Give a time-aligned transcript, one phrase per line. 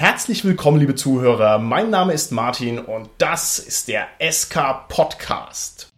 [0.00, 1.58] Herzlich willkommen, liebe Zuhörer.
[1.58, 5.92] Mein Name ist Martin und das ist der SK Podcast.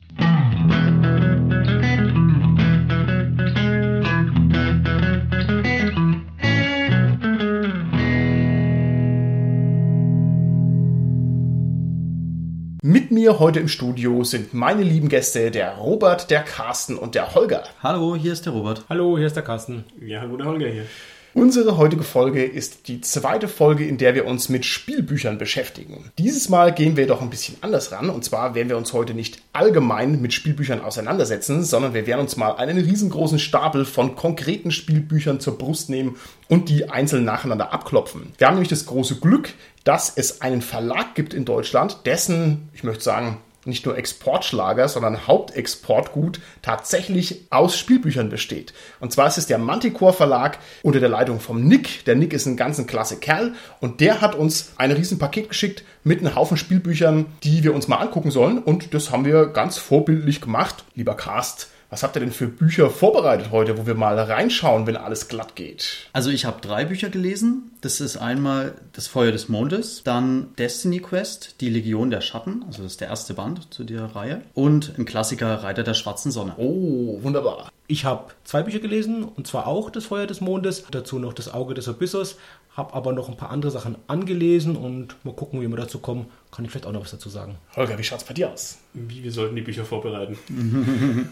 [12.82, 17.36] Mit mir heute im Studio sind meine lieben Gäste, der Robert, der Carsten und der
[17.36, 17.62] Holger.
[17.84, 18.84] Hallo, hier ist der Robert.
[18.88, 19.84] Hallo, hier ist der Carsten.
[20.00, 20.86] Ja, hallo, der Holger hier.
[21.34, 26.10] Unsere heutige Folge ist die zweite Folge, in der wir uns mit Spielbüchern beschäftigen.
[26.18, 28.10] Dieses Mal gehen wir doch ein bisschen anders ran.
[28.10, 32.36] Und zwar werden wir uns heute nicht allgemein mit Spielbüchern auseinandersetzen, sondern wir werden uns
[32.36, 36.16] mal einen riesengroßen Stapel von konkreten Spielbüchern zur Brust nehmen
[36.48, 38.32] und die einzeln nacheinander abklopfen.
[38.36, 42.84] Wir haben nämlich das große Glück, dass es einen Verlag gibt in Deutschland, dessen, ich
[42.84, 48.72] möchte sagen, nicht nur Exportschlager, sondern Hauptexportgut tatsächlich aus Spielbüchern besteht.
[49.00, 52.04] Und zwar ist es der Manticore Verlag unter der Leitung vom Nick.
[52.04, 55.84] Der Nick ist ein ganz ein klasse Kerl und der hat uns ein Riesenpaket geschickt
[56.04, 58.58] mit einem Haufen Spielbüchern, die wir uns mal angucken sollen.
[58.58, 60.84] Und das haben wir ganz vorbildlich gemacht.
[60.94, 64.96] Lieber Cast, was habt ihr denn für Bücher vorbereitet heute, wo wir mal reinschauen, wenn
[64.96, 66.08] alles glatt geht?
[66.14, 67.70] Also ich habe drei Bücher gelesen.
[67.82, 72.82] Das ist einmal Das Feuer des Mondes, dann Destiny Quest, die Legion der Schatten, also
[72.82, 76.54] das ist der erste Band zu der Reihe, und ein Klassiker Reiter der schwarzen Sonne.
[76.56, 77.70] Oh, wunderbar.
[77.88, 81.52] Ich habe zwei Bücher gelesen, und zwar auch Das Feuer des Mondes, dazu noch Das
[81.52, 82.36] Auge des Abyssos,
[82.74, 86.26] habe aber noch ein paar andere Sachen angelesen und mal gucken, wie wir dazu kommen.
[86.54, 87.56] Kann ich vielleicht auch noch was dazu sagen.
[87.76, 88.76] Holger, wie schaut's bei dir aus?
[88.92, 90.38] Wie, wir sollten die Bücher vorbereiten.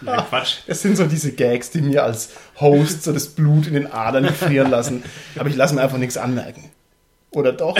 [0.00, 0.56] Nein, Quatsch.
[0.66, 4.26] Es sind so diese Gags, die mir als Host so das Blut in den Adern
[4.34, 5.04] frieren lassen.
[5.36, 6.70] Aber ich lasse mir einfach nichts anmerken.
[7.30, 7.76] Oder doch?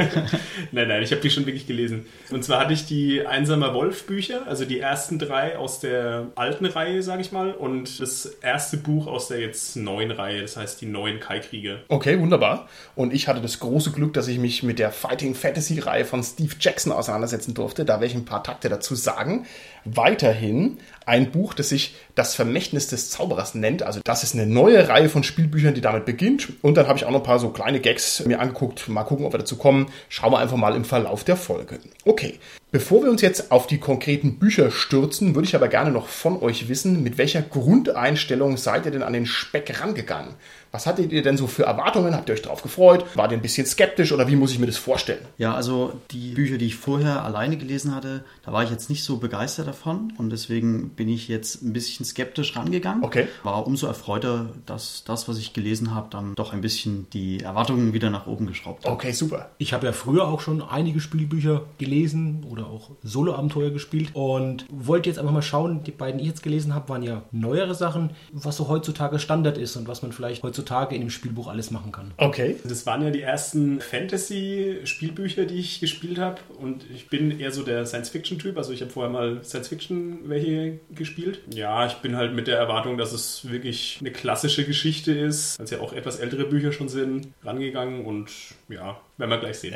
[0.72, 2.04] nein, nein, ich habe die schon wirklich gelesen.
[2.30, 6.66] Und zwar hatte ich die Einsamer Wolf Bücher, also die ersten drei aus der alten
[6.66, 10.78] Reihe, sage ich mal, und das erste Buch aus der jetzt neuen Reihe, das heißt
[10.82, 11.80] die neuen Kai-Kriege.
[11.88, 12.68] Okay, wunderbar.
[12.94, 16.22] Und ich hatte das große Glück, dass ich mich mit der Fighting Fantasy Reihe von
[16.22, 17.86] Steve Jackson auseinandersetzen durfte.
[17.86, 19.46] Da werde ich ein paar Takte dazu sagen.
[19.84, 23.82] Weiterhin ein Buch, das sich Das Vermächtnis des Zauberers nennt.
[23.82, 26.52] Also das ist eine neue Reihe von Spielbüchern, die damit beginnt.
[26.62, 28.88] Und dann habe ich auch noch ein paar so kleine Gags mir angeguckt.
[28.88, 29.86] Mal gucken, ob wir dazu kommen.
[30.08, 31.78] Schauen wir einfach mal im Verlauf der Folge.
[32.04, 32.38] Okay,
[32.70, 36.40] bevor wir uns jetzt auf die konkreten Bücher stürzen, würde ich aber gerne noch von
[36.42, 40.34] euch wissen, mit welcher Grundeinstellung seid ihr denn an den Speck rangegangen?
[40.72, 42.14] Was hattet ihr denn so für Erwartungen?
[42.14, 43.04] Habt ihr euch darauf gefreut?
[43.14, 45.20] Wart ihr ein bisschen skeptisch oder wie muss ich mir das vorstellen?
[45.36, 49.04] Ja, also die Bücher, die ich vorher alleine gelesen hatte, da war ich jetzt nicht
[49.04, 53.04] so begeistert davon und deswegen bin ich jetzt ein bisschen skeptisch rangegangen.
[53.04, 53.28] Okay.
[53.42, 57.92] War umso erfreuter, dass das, was ich gelesen habe, dann doch ein bisschen die Erwartungen
[57.92, 58.92] wieder nach oben geschraubt hat.
[58.92, 59.50] Okay, super.
[59.58, 65.10] Ich habe ja früher auch schon einige Spielbücher gelesen oder auch Solo-Abenteuer gespielt und wollte
[65.10, 68.12] jetzt einfach mal schauen, die beiden, die ich jetzt gelesen habe, waren ja neuere Sachen,
[68.32, 70.61] was so heutzutage Standard ist und was man vielleicht heutzutage
[70.94, 72.12] in dem Spielbuch alles machen kann.
[72.16, 72.56] Okay.
[72.64, 76.40] Das waren ja die ersten Fantasy-Spielbücher, die ich gespielt habe.
[76.58, 78.56] Und ich bin eher so der Science-Fiction-Typ.
[78.56, 81.40] Also ich habe vorher mal Science-Fiction welche gespielt.
[81.52, 85.70] Ja, ich bin halt mit der Erwartung, dass es wirklich eine klassische Geschichte ist, als
[85.70, 88.04] ja auch etwas ältere Bücher schon sind, rangegangen.
[88.04, 88.30] Und
[88.72, 89.74] ja, werden wir gleich sehen.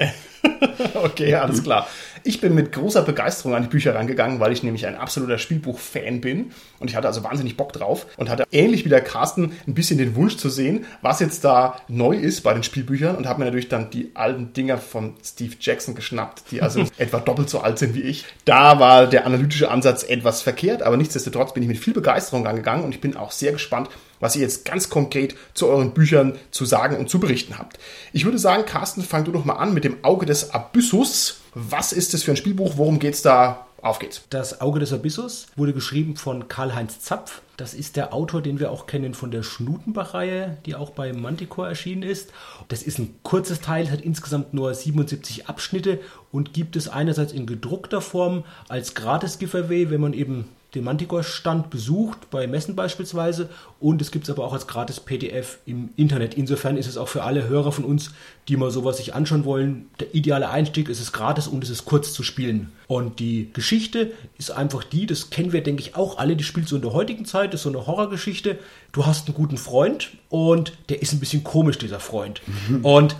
[0.94, 1.86] okay, alles klar.
[2.24, 6.20] Ich bin mit großer Begeisterung an die Bücher rangegangen, weil ich nämlich ein absoluter Spielbuch-Fan
[6.20, 6.52] bin.
[6.78, 9.98] Und ich hatte also wahnsinnig Bock drauf und hatte ähnlich wie der Carsten ein bisschen
[9.98, 13.44] den Wunsch zu sehen, was jetzt da neu ist bei den Spielbüchern und habe mir
[13.46, 17.78] natürlich dann die alten Dinger von Steve Jackson geschnappt, die also etwa doppelt so alt
[17.78, 18.24] sind wie ich.
[18.44, 22.84] Da war der analytische Ansatz etwas verkehrt, aber nichtsdestotrotz bin ich mit viel Begeisterung rangegangen
[22.84, 23.88] und ich bin auch sehr gespannt,
[24.20, 27.78] was ihr jetzt ganz konkret zu euren Büchern zu sagen und zu berichten habt.
[28.12, 31.40] Ich würde sagen, Carsten, fang du doch mal an mit dem Auge des Abyssus.
[31.54, 32.74] Was ist das für ein Spielbuch?
[32.76, 33.66] Worum geht's da?
[33.82, 34.22] Auf geht's.
[34.30, 37.42] Das Auge des Abyssus wurde geschrieben von Karl-Heinz Zapf.
[37.56, 41.68] Das ist der Autor, den wir auch kennen von der Schnutenbach-Reihe, die auch bei Manticore
[41.68, 42.32] erschienen ist.
[42.68, 46.00] Das ist ein kurzes Teil, hat insgesamt nur 77 Abschnitte
[46.32, 52.30] und gibt es einerseits in gedruckter Form als Gratis-Giveaway, wenn man eben den Manticore-Stand besucht,
[52.30, 53.48] bei Messen beispielsweise.
[53.80, 56.34] Und es gibt es aber auch als gratis PDF im Internet.
[56.34, 58.10] Insofern ist es auch für alle Hörer von uns,
[58.48, 60.88] die mal sowas sich anschauen wollen, der ideale Einstieg.
[60.88, 62.72] Es ist gratis und es ist kurz zu spielen.
[62.88, 66.68] Und die Geschichte ist einfach die, das kennen wir, denke ich, auch alle, die spielt
[66.68, 68.58] so in der heutigen Zeit, das ist so eine Horrorgeschichte.
[68.92, 72.42] Du hast einen guten Freund und der ist ein bisschen komisch, dieser Freund.
[72.82, 73.16] Und,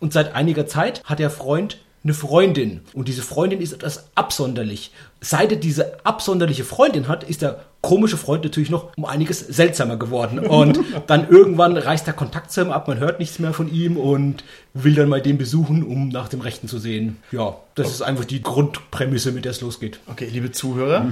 [0.00, 4.90] und seit einiger Zeit hat der Freund eine Freundin und diese Freundin ist etwas absonderlich.
[5.20, 9.96] Seit er diese absonderliche Freundin hat, ist der komische Freund natürlich noch um einiges seltsamer
[9.96, 10.40] geworden.
[10.40, 13.96] Und dann irgendwann reißt der Kontakt zu ihm ab, man hört nichts mehr von ihm
[13.96, 14.42] und
[14.74, 17.18] will dann mal den besuchen, um nach dem Rechten zu sehen.
[17.30, 20.00] Ja, das ist einfach die Grundprämisse, mit der es losgeht.
[20.06, 21.06] Okay, liebe Zuhörer,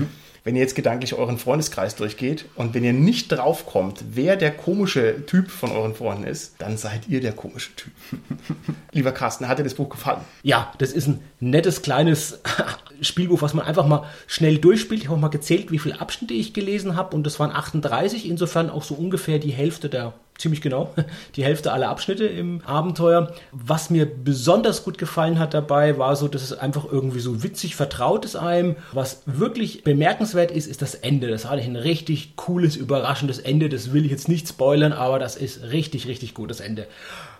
[0.44, 5.26] wenn ihr jetzt gedanklich euren Freundeskreis durchgeht und wenn ihr nicht draufkommt, wer der komische
[5.26, 7.92] Typ von euren Freunden ist, dann seid ihr der komische Typ.
[8.92, 10.20] Lieber Carsten, hat dir das Buch gefallen?
[10.42, 12.40] Ja, das ist ein nettes kleines
[13.00, 15.00] Spielbuch, was man einfach mal schnell durchspielt.
[15.00, 18.28] Ich habe auch mal gezählt, wie viele Abschnitte ich gelesen habe und das waren 38,
[18.28, 20.94] insofern auch so ungefähr die Hälfte der ziemlich genau
[21.36, 23.32] die Hälfte aller Abschnitte im Abenteuer.
[23.52, 27.76] Was mir besonders gut gefallen hat dabei, war so, dass es einfach irgendwie so witzig
[27.76, 28.76] vertraut ist einem.
[28.92, 31.28] Was wirklich bemerkenswert ist, ist das Ende.
[31.28, 33.68] Das hatte ein richtig cooles, überraschendes Ende.
[33.68, 36.86] Das will ich jetzt nicht spoilern, aber das ist richtig, richtig gutes Ende.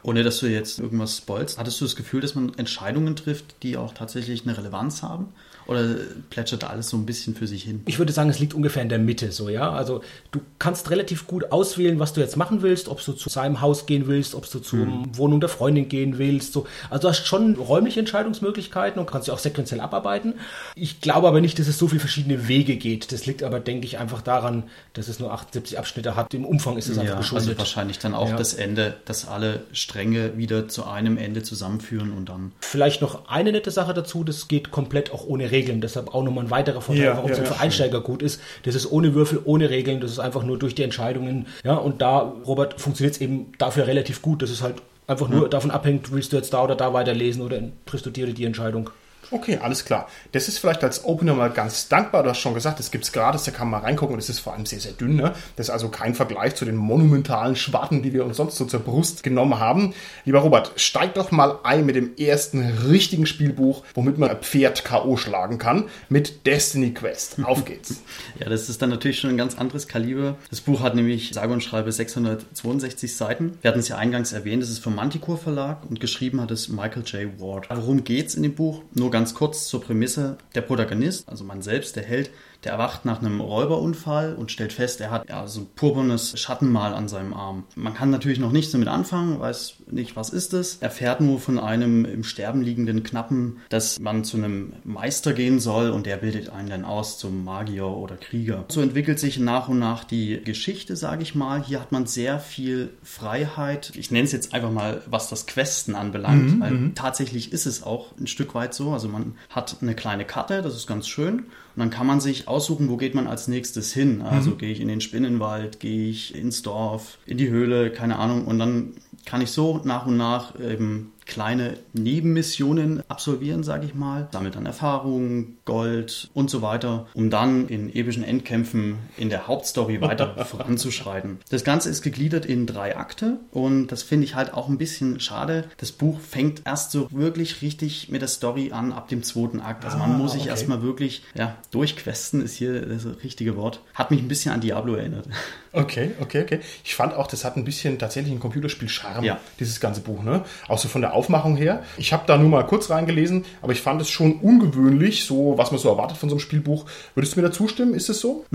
[0.03, 3.77] Ohne dass du jetzt irgendwas spoilst, hattest du das Gefühl, dass man Entscheidungen trifft, die
[3.77, 5.29] auch tatsächlich eine Relevanz haben?
[5.67, 5.97] Oder
[6.31, 7.83] plätschert alles so ein bisschen für sich hin?
[7.87, 9.71] Ich würde sagen, es liegt ungefähr in der Mitte so, ja.
[9.71, 10.03] Also
[10.33, 13.87] du kannst relativ gut auswählen, was du jetzt machen willst, ob du zu seinem Haus
[13.87, 15.17] gehen willst, ob du zur mhm.
[15.17, 16.53] Wohnung der Freundin gehen willst.
[16.53, 16.67] So.
[16.89, 20.35] Also du hast schon räumliche Entscheidungsmöglichkeiten und kannst sie auch sequenziell abarbeiten.
[20.75, 23.13] Ich glaube aber nicht, dass es so viele verschiedene Wege geht.
[23.13, 24.65] Das liegt aber, denke ich, einfach daran,
[24.95, 26.33] dass es nur 78 Abschnitte hat.
[26.35, 27.49] Im Umfang ist es ja, einfach geschuldet.
[27.49, 28.37] Also wahrscheinlich dann auch Ja.
[28.37, 32.53] das Ende, dass alle Stränge wieder zu einem Ende zusammenführen und dann.
[32.61, 35.81] Vielleicht noch eine nette Sache dazu, das geht komplett auch ohne Regeln.
[35.81, 38.41] Deshalb auch nochmal ein weiterer Vorteil, Ja, warum es ja, für Einsteiger gut ist.
[38.65, 41.47] Das ist ohne Würfel, ohne Regeln, das ist einfach nur durch die Entscheidungen.
[41.65, 44.43] Ja, und da, Robert, funktioniert es eben dafür relativ gut.
[44.43, 44.77] Das ist halt
[45.07, 48.27] einfach nur davon abhängt, willst du jetzt da oder da weiterlesen oder triffst du dir
[48.33, 48.91] die Entscheidung.
[49.33, 50.09] Okay, alles klar.
[50.33, 52.25] Das ist vielleicht als Opener mal ganz dankbar.
[52.25, 54.55] Du hast schon gesagt, es gratis, da kann man mal reingucken und es ist vor
[54.55, 55.17] allem sehr, sehr dünn.
[55.17, 55.33] Ne?
[55.57, 58.81] Das ist also kein Vergleich zu den monumentalen Schwarten, die wir uns sonst so zur
[58.81, 59.95] Brust genommen haben.
[60.25, 64.85] Lieber Robert, steig doch mal ein mit dem ersten richtigen Spielbuch, womit man ein Pferd
[64.85, 65.17] K.O.
[65.17, 67.37] schlagen kann, mit Destiny Quest.
[67.43, 68.03] Auf geht's.
[68.39, 70.37] Ja, das ist dann natürlich schon ein ganz anderes Kaliber.
[70.49, 73.59] Das Buch hat nämlich sage und schreibe 662 Seiten.
[73.61, 76.69] Wir hatten es ja eingangs erwähnt, es ist vom Manticore Verlag und geschrieben hat es
[76.69, 77.41] Michael J.
[77.41, 77.67] Ward.
[77.71, 78.83] Worum geht's in dem Buch?
[78.95, 80.39] Nur ganz kurz zur Prämisse.
[80.55, 82.31] Der Protagonist, also man selbst, der Held,
[82.65, 86.95] der erwacht nach einem Räuberunfall und stellt fest, er hat ja so ein purpurnes Schattenmal
[86.95, 87.65] an seinem Arm.
[87.75, 90.79] Man kann natürlich noch nichts damit anfangen, weiß nicht, was ist es.
[90.81, 95.91] Erfährt nur von einem im Sterben liegenden Knappen, dass man zu einem Meister gehen soll
[95.91, 98.65] und der bildet einen dann aus zum Magier oder Krieger.
[98.69, 101.63] So entwickelt sich nach und nach die Geschichte, sage ich mal.
[101.63, 103.93] Hier hat man sehr viel Freiheit.
[103.97, 108.17] Ich nenne es jetzt einfach mal, was das Questen anbelangt, weil tatsächlich ist es auch
[108.19, 108.91] ein Stück weit so.
[108.91, 111.45] Also man hat eine kleine Karte, das ist ganz schön.
[111.77, 114.23] Und dann kann man sich aussuchen, wo geht man als nächstes hin.
[114.23, 118.47] Also gehe ich in den Spinnenwald, gehe ich ins Dorf, in die Höhle, keine Ahnung.
[118.47, 118.95] Und dann
[119.25, 121.79] kann ich so nach und nach eben kleine
[122.25, 124.29] Nebenmissionen absolvieren, sage ich mal.
[124.33, 130.01] Sammelt dann Erfahrungen, Gold und so weiter, um dann in epischen Endkämpfen in der Hauptstory
[130.03, 131.39] weiter voranzuschreiten.
[131.49, 135.19] Das Ganze ist gegliedert in drei Akte und das finde ich halt auch ein bisschen
[135.21, 135.65] schade.
[135.79, 139.85] Das Buch fängt erst so wirklich richtig mit der Story an ab dem zweiten Akt.
[139.85, 140.51] Also man Ah, muss sich okay.
[140.51, 143.81] erstmal wirklich, ja, durchquesten ist hier das richtige Wort.
[143.95, 145.27] Hat mich ein bisschen an Diablo erinnert.
[145.73, 146.59] Okay, okay, okay.
[146.83, 149.39] Ich fand auch, das hat ein bisschen tatsächlich ein Computerspiel-Charme, Ja.
[149.61, 150.43] dieses ganze Buch, ne?
[150.67, 151.83] Auch so von der Aufmachung her.
[151.99, 155.71] Ich habe da nur mal kurz reingelesen, aber ich fand es schon ungewöhnlich, so was
[155.71, 156.87] man so erwartet von so einem Spielbuch.
[157.15, 157.93] Würdest du mir da zustimmen?
[157.93, 158.47] Ist es so?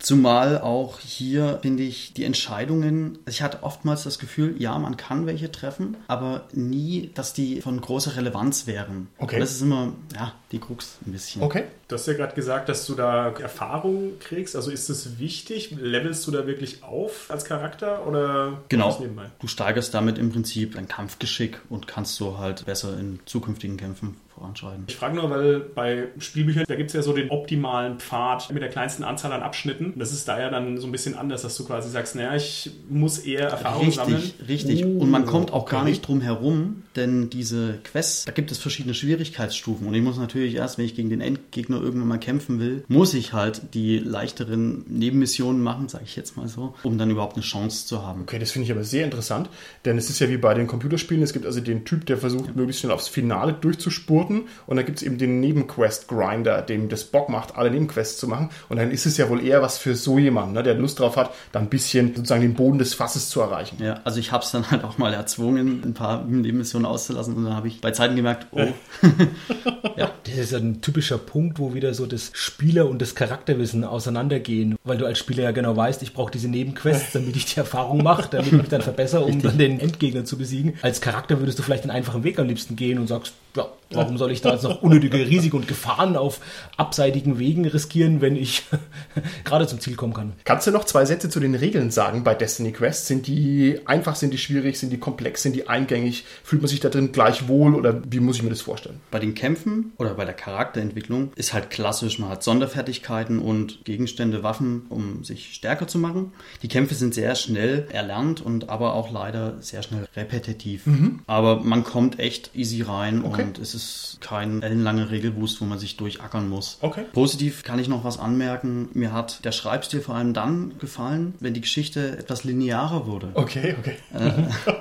[0.00, 5.26] Zumal auch hier, finde ich, die Entscheidungen, ich hatte oftmals das Gefühl, ja, man kann
[5.26, 9.08] welche treffen, aber nie, dass die von großer Relevanz wären.
[9.18, 9.36] Okay.
[9.36, 11.42] Und das ist immer, ja, die Krux ein bisschen.
[11.42, 11.64] Okay.
[11.88, 14.56] Du hast ja gerade gesagt, dass du da Erfahrung kriegst.
[14.56, 15.74] Also ist es wichtig?
[15.80, 19.02] Levelst du da wirklich auf als Charakter oder Genau.
[19.40, 24.16] Du steigerst damit im Prinzip dein Kampfgeschick und kannst so halt besser in zukünftigen Kämpfen
[24.38, 24.84] voranschreiten.
[24.86, 28.62] Ich frage nur, weil bei Spielbüchern, da gibt es ja so den optimalen Pfad mit
[28.62, 29.94] der kleinsten Anzahl an Abschnitten.
[29.96, 32.70] Das ist da ja dann so ein bisschen anders, dass du quasi sagst, naja, ich
[32.88, 34.16] muss eher Erfahrung sammeln.
[34.16, 34.84] Richtig, richtig.
[34.84, 35.76] Oh, und man kommt auch okay.
[35.76, 39.86] gar nicht drum herum, denn diese Quests, da gibt es verschiedene Schwierigkeitsstufen.
[39.86, 43.14] Und ich muss natürlich erst, wenn ich gegen den Endgegner irgendwann mal kämpfen will, muss
[43.14, 47.44] ich halt die leichteren Nebenmissionen machen, sage ich jetzt mal so, um dann überhaupt eine
[47.44, 48.22] Chance zu haben.
[48.22, 49.48] Okay, das finde ich aber sehr interessant,
[49.84, 52.54] denn es ist ja wie bei den Computerspielen, es gibt also den Typ, der versucht,
[52.56, 54.27] möglichst schnell aufs Finale durchzuspurten
[54.66, 58.50] und dann gibt es eben den Nebenquest-Grinder, dem das Bock macht, alle Nebenquests zu machen.
[58.68, 61.16] Und dann ist es ja wohl eher was für so jemanden, ne, der Lust drauf
[61.16, 63.82] hat, da ein bisschen sozusagen den Boden des Fasses zu erreichen.
[63.82, 67.44] Ja, also ich habe es dann halt auch mal erzwungen, ein paar Nebenmissionen auszulassen und
[67.44, 68.68] dann habe ich bei Zeiten gemerkt, oh,
[70.36, 74.98] Das ist ein typischer Punkt, wo wieder so das Spieler- und das Charakterwissen auseinandergehen, weil
[74.98, 78.28] du als Spieler ja genau weißt, ich brauche diese Nebenquests, damit ich die Erfahrung mache,
[78.30, 80.74] damit ich mich dann verbessere, um dann den Endgegner zu besiegen.
[80.82, 84.18] Als Charakter würdest du vielleicht den einfachen Weg am liebsten gehen und sagst, ja, warum
[84.18, 86.40] soll ich da jetzt noch unnötige Risiken und Gefahren auf
[86.76, 88.62] abseitigen Wegen riskieren, wenn ich
[89.44, 90.32] gerade zum Ziel kommen kann?
[90.44, 93.06] Kannst du noch zwei Sätze zu den Regeln sagen bei Destiny Quest?
[93.06, 96.24] Sind die einfach, sind die schwierig, sind die komplex, sind die eingängig?
[96.44, 99.00] Fühlt man sich da drin gleich wohl oder wie muss ich mir das vorstellen?
[99.10, 102.18] bei den Kämpfen oder bei der Charakterentwicklung ist halt klassisch.
[102.18, 106.32] Man hat Sonderfertigkeiten und Gegenstände, Waffen, um sich stärker zu machen.
[106.62, 110.86] Die Kämpfe sind sehr schnell erlernt und aber auch leider sehr schnell repetitiv.
[110.86, 111.20] Mhm.
[111.26, 113.37] Aber man kommt echt easy rein okay.
[113.37, 116.78] und es ist kein ellenlanger Regelboost, wo man sich durchackern muss.
[116.80, 117.04] Okay.
[117.12, 118.88] Positiv kann ich noch was anmerken.
[118.94, 123.30] Mir hat der Schreibstil vor allem dann gefallen, wenn die Geschichte etwas linearer wurde.
[123.34, 123.96] Okay, okay.
[124.12, 124.32] Äh,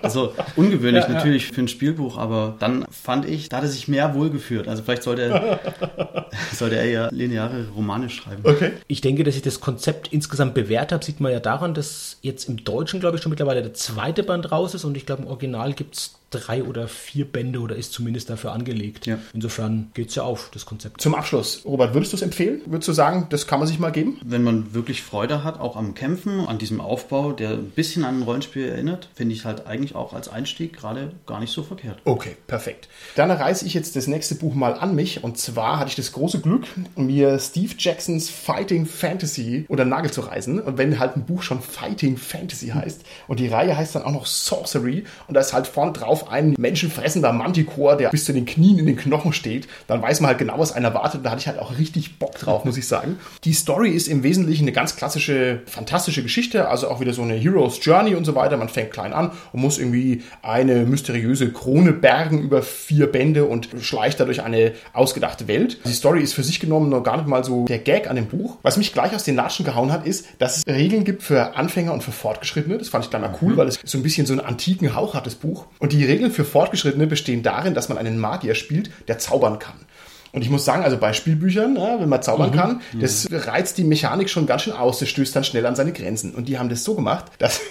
[0.02, 1.56] also ungewöhnlich ja, natürlich ja.
[1.56, 4.68] für ein Spielbuch, aber dann fand ich, da hat er sich mehr wohlgeführt.
[4.68, 8.44] Also vielleicht sollte er, sollte er ja lineare Romane schreiben.
[8.44, 8.74] Okay.
[8.88, 12.50] Ich denke, dass ich das Konzept insgesamt bewährt habe, sieht man ja daran, dass jetzt
[12.50, 15.28] im Deutschen, glaube ich, schon mittlerweile der zweite Band raus ist und ich glaube, im
[15.28, 19.06] Original gibt es drei oder vier Bände oder ist zumindest dafür angelegt.
[19.06, 19.18] Ja.
[19.34, 21.02] Insofern geht es ja auf, das Konzept.
[21.02, 22.62] Zum Abschluss, Robert, würdest du es empfehlen?
[22.66, 24.20] Würdest du sagen, das kann man sich mal geben?
[24.24, 28.20] Wenn man wirklich Freude hat, auch am Kämpfen, an diesem Aufbau, der ein bisschen an
[28.20, 32.00] ein Rollenspiel erinnert, finde ich halt eigentlich auch als Einstieg gerade gar nicht so verkehrt.
[32.04, 32.90] Okay, perfekt.
[33.16, 36.12] Dann reiße ich jetzt das nächste Buch mal an mich und zwar hatte ich das
[36.12, 36.66] große Glück,
[36.96, 41.42] mir Steve Jacksons Fighting Fantasy unter den Nagel zu reißen und wenn halt ein Buch
[41.42, 45.54] schon Fighting Fantasy heißt und die Reihe heißt dann auch noch Sorcery und da ist
[45.54, 49.34] halt vorne drauf auf einen menschenfressender Manticore, der bis zu den Knien in den Knochen
[49.34, 51.22] steht, dann weiß man halt genau, was einen erwartet.
[51.24, 53.20] Da hatte ich halt auch richtig Bock drauf, muss ich sagen.
[53.44, 57.36] Die Story ist im Wesentlichen eine ganz klassische, fantastische Geschichte, also auch wieder so eine
[57.36, 58.58] Hero's Journey und so weiter.
[58.58, 63.70] Man fängt klein an und muss irgendwie eine mysteriöse Krone bergen über vier Bände und
[63.82, 65.80] schleicht dadurch eine ausgedachte Welt.
[65.86, 68.28] Die Story ist für sich genommen noch gar nicht mal so der Gag an dem
[68.28, 68.58] Buch.
[68.64, 71.94] Was mich gleich aus den Latschen gehauen hat, ist, dass es Regeln gibt für Anfänger
[71.94, 72.78] und für Fortgeschrittene.
[72.78, 73.58] Das fand ich gleich mal cool, mhm.
[73.58, 75.66] weil es so ein bisschen so einen antiken Hauch hat, das Buch.
[75.80, 79.86] Und die Regeln für Fortgeschrittene bestehen darin, dass man einen Magier spielt, der zaubern kann.
[80.32, 82.56] Und ich muss sagen, also bei Spielbüchern, ja, wenn man zaubern mhm.
[82.56, 85.00] kann, das reizt die Mechanik schon ganz schön aus.
[85.00, 86.34] Das stößt dann schnell an seine Grenzen.
[86.34, 87.62] Und die haben das so gemacht, dass,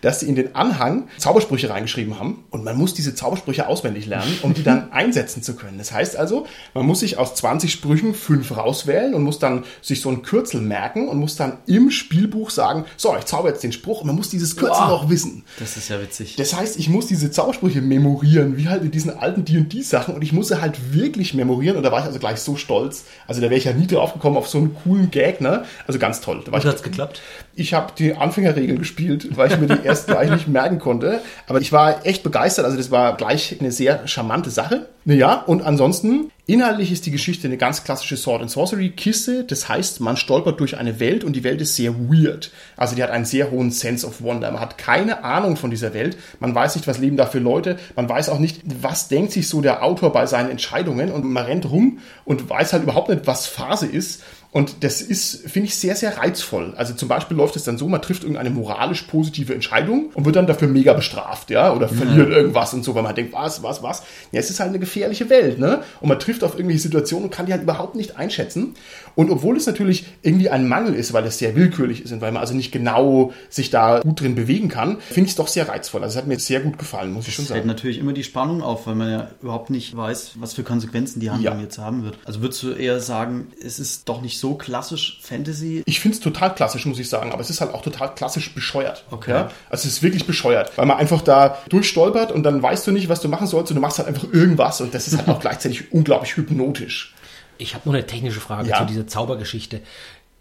[0.00, 2.44] dass sie in den Anhang Zaubersprüche reingeschrieben haben.
[2.50, 5.78] Und man muss diese Zaubersprüche auswendig lernen, um die dann einsetzen zu können.
[5.78, 10.00] Das heißt also, man muss sich aus 20 Sprüchen fünf rauswählen und muss dann sich
[10.00, 13.72] so ein Kürzel merken und muss dann im Spielbuch sagen, so, ich zauber jetzt den
[13.72, 14.88] Spruch und man muss dieses Kürzel wow.
[14.88, 15.44] noch wissen.
[15.58, 16.36] Das ist ja witzig.
[16.36, 20.32] Das heißt, ich muss diese Zaubersprüche memorieren, wie halt in diesen alten D&D-Sachen und ich
[20.32, 23.04] muss sie halt wirklich memorieren probieren und da war ich also gleich so stolz.
[23.26, 25.64] Also da wäre ich ja nie drauf gekommen auf so einen coolen Gag, ne?
[25.86, 26.42] Also ganz toll.
[26.44, 27.20] Da hat es geklappt?
[27.54, 31.20] Ich habe die Anfängerregeln gespielt, weil ich mir die erst gleich nicht merken konnte.
[31.46, 32.64] Aber ich war echt begeistert.
[32.64, 34.86] Also das war gleich eine sehr charmante Sache.
[35.06, 39.44] Naja, und ansonsten, inhaltlich ist die Geschichte eine ganz klassische Sword and Sorcery Kiste.
[39.44, 42.50] Das heißt, man stolpert durch eine Welt und die Welt ist sehr weird.
[42.76, 44.50] Also die hat einen sehr hohen Sense of Wonder.
[44.50, 46.18] Man hat keine Ahnung von dieser Welt.
[46.38, 47.78] Man weiß nicht, was leben da für Leute.
[47.96, 51.46] Man weiß auch nicht, was denkt sich so der Autor bei seinen Entscheidungen und man
[51.46, 54.22] rennt rum und weiß halt überhaupt nicht, was Phase ist.
[54.52, 56.74] Und das ist, finde ich, sehr, sehr reizvoll.
[56.76, 60.34] Also zum Beispiel läuft es dann so, man trifft irgendeine moralisch positive Entscheidung und wird
[60.34, 62.36] dann dafür mega bestraft, ja, oder verliert ja.
[62.36, 64.02] irgendwas und so, weil man denkt, was, was, was.
[64.32, 65.82] Ja, es ist halt eine gefährliche Welt, ne?
[66.00, 68.74] Und man trifft auf irgendwelche Situationen und kann die halt überhaupt nicht einschätzen.
[69.14, 72.32] Und obwohl es natürlich irgendwie ein Mangel ist, weil es sehr willkürlich ist und weil
[72.32, 75.68] man also nicht genau sich da gut drin bewegen kann, finde ich es doch sehr
[75.68, 76.02] reizvoll.
[76.02, 77.60] Also es hat mir sehr gut gefallen, muss ich schon sagen.
[77.60, 80.64] Es hält natürlich immer die Spannung auf, weil man ja überhaupt nicht weiß, was für
[80.64, 81.62] Konsequenzen die Handlung ja.
[81.62, 82.18] jetzt haben wird.
[82.24, 85.82] Also würdest du eher sagen, es ist doch nicht so klassisch Fantasy?
[85.86, 88.54] Ich finde es total klassisch, muss ich sagen, aber es ist halt auch total klassisch
[88.54, 89.04] bescheuert.
[89.10, 89.30] Okay.
[89.30, 89.50] Ja?
[89.68, 93.08] Also es ist wirklich bescheuert, weil man einfach da durchstolpert und dann weißt du nicht,
[93.08, 95.40] was du machen sollst und du machst halt einfach irgendwas und das ist halt auch
[95.40, 97.14] gleichzeitig unglaublich hypnotisch.
[97.58, 98.78] Ich habe noch eine technische Frage ja.
[98.78, 99.82] zu dieser Zaubergeschichte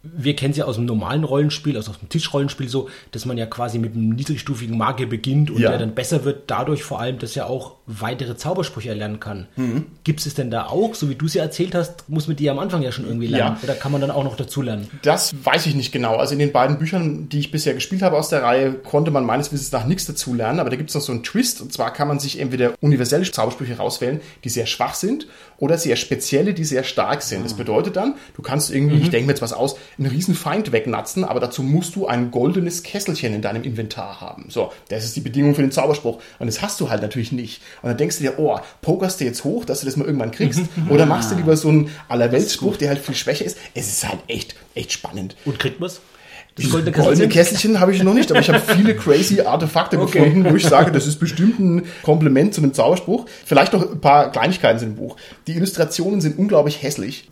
[0.01, 3.37] wir kennen es ja aus dem normalen Rollenspiel, also aus dem Tischrollenspiel so, dass man
[3.37, 5.71] ja quasi mit einem niedrigstufigen Magier beginnt und ja.
[5.71, 9.47] der dann besser wird, dadurch vor allem, dass er auch weitere Zaubersprüche erlernen kann.
[9.57, 9.87] Mhm.
[10.05, 12.49] Gibt es denn da auch, so wie du es ja erzählt hast, muss man die
[12.49, 13.57] am Anfang ja schon irgendwie lernen?
[13.57, 13.63] Ja.
[13.63, 14.87] Oder kann man dann auch noch dazu lernen?
[15.01, 16.15] Das weiß ich nicht genau.
[16.15, 19.25] Also in den beiden Büchern, die ich bisher gespielt habe aus der Reihe, konnte man
[19.25, 21.73] meines Wissens nach nichts dazu lernen, aber da gibt es noch so einen Twist und
[21.73, 25.27] zwar kann man sich entweder universelle Zaubersprüche rauswählen, die sehr schwach sind
[25.57, 27.39] oder sehr spezielle, die sehr stark sind.
[27.39, 27.43] Mhm.
[27.43, 29.01] Das bedeutet dann, du kannst irgendwie, mhm.
[29.01, 32.31] ich denke mir jetzt was aus, einen riesen Feind wegnatzen, aber dazu musst du ein
[32.31, 34.45] goldenes Kesselchen in deinem Inventar haben.
[34.49, 36.21] So, das ist die Bedingung für den Zauberspruch.
[36.39, 37.61] Und das hast du halt natürlich nicht.
[37.81, 40.31] Und dann denkst du dir, oh, pokerst du jetzt hoch, dass du das mal irgendwann
[40.31, 40.61] kriegst?
[40.77, 40.91] Mhm.
[40.91, 43.57] Oder machst du lieber so einen Allerweltsspruch, der halt viel schwächer ist?
[43.73, 45.35] Es ist halt echt, echt spannend.
[45.45, 46.01] Und kriegt man's?
[46.55, 50.19] Das goldene goldene Kesselchen habe ich noch nicht, aber ich habe viele crazy Artefakte okay.
[50.19, 53.25] gefunden, wo ich sage, das ist bestimmt ein Kompliment zu einem Zauberspruch.
[53.45, 55.15] Vielleicht noch ein paar Kleinigkeiten sind im Buch.
[55.47, 57.29] Die Illustrationen sind unglaublich hässlich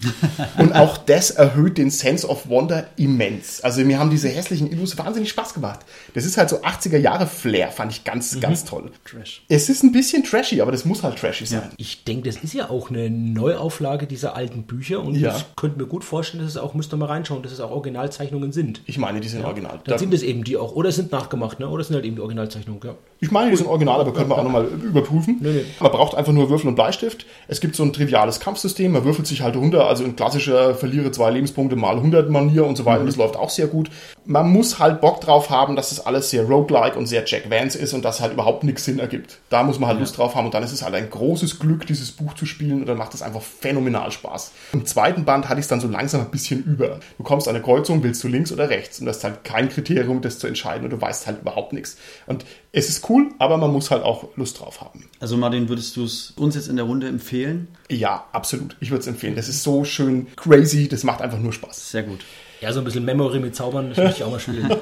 [0.58, 3.62] und auch das erhöht den Sense of Wonder immens.
[3.62, 5.82] Also mir haben diese hässlichen Illus wahnsinnig Spaß gemacht.
[6.14, 8.40] Das ist halt so 80er Jahre Flair, fand ich ganz, mhm.
[8.40, 8.92] ganz toll.
[9.06, 9.44] Trash.
[9.50, 11.62] Es ist ein bisschen trashy, aber das muss halt trashy sein.
[11.64, 11.70] Ja.
[11.78, 15.36] Ich denke, das ist ja auch eine Neuauflage dieser alten Bücher und ja.
[15.36, 17.72] ich könnte mir gut vorstellen, dass es auch, müsst ihr mal reinschauen, dass es auch
[17.72, 18.82] Originalzeichnungen sind.
[18.86, 19.46] Ich meine, die sind ja.
[19.46, 19.80] original.
[19.84, 21.70] Dann da sind es eben die auch, oder sind nachgemacht, ne?
[21.70, 22.96] oder sind halt eben die Originalzeichnungen, ja.
[23.20, 25.38] Ich meine, die sind original, aber können wir auch nochmal überprüfen.
[25.42, 25.66] Nee, nee.
[25.80, 27.26] Man braucht einfach nur Würfel und Bleistift.
[27.48, 28.92] Es gibt so ein triviales Kampfsystem.
[28.92, 32.76] Man würfelt sich halt runter, also ein klassischer verliere zwei Lebenspunkte mal 100 Manier und
[32.76, 33.06] so weiter.
[33.06, 33.90] Das läuft auch sehr gut.
[34.26, 37.78] Man muss halt Bock drauf haben, dass das alles sehr roguelike und sehr Jack Vance
[37.78, 39.40] ist und dass halt überhaupt nichts Sinn ergibt.
[39.50, 41.88] Da muss man halt Lust drauf haben und dann ist es halt ein großes Glück,
[41.88, 44.52] dieses Buch zu spielen und dann macht es einfach phänomenal Spaß.
[44.74, 47.00] Im zweiten Band hatte ich es dann so langsam ein bisschen über.
[47.18, 49.70] Du kommst an eine Kreuzung, willst du links oder rechts und das ist halt kein
[49.70, 51.98] Kriterium, das zu entscheiden und du weißt halt überhaupt nichts.
[52.28, 55.10] Und es ist cool, aber man muss halt auch Lust drauf haben.
[55.20, 57.68] Also Martin, würdest du es uns jetzt in der Runde empfehlen?
[57.90, 58.76] Ja, absolut.
[58.80, 59.36] Ich würde es empfehlen.
[59.36, 61.92] Das ist so schön crazy, das macht einfach nur Spaß.
[61.92, 62.20] Sehr gut.
[62.62, 64.70] Ja, so ein bisschen Memory mit Zaubern, das möchte ich auch mal spielen.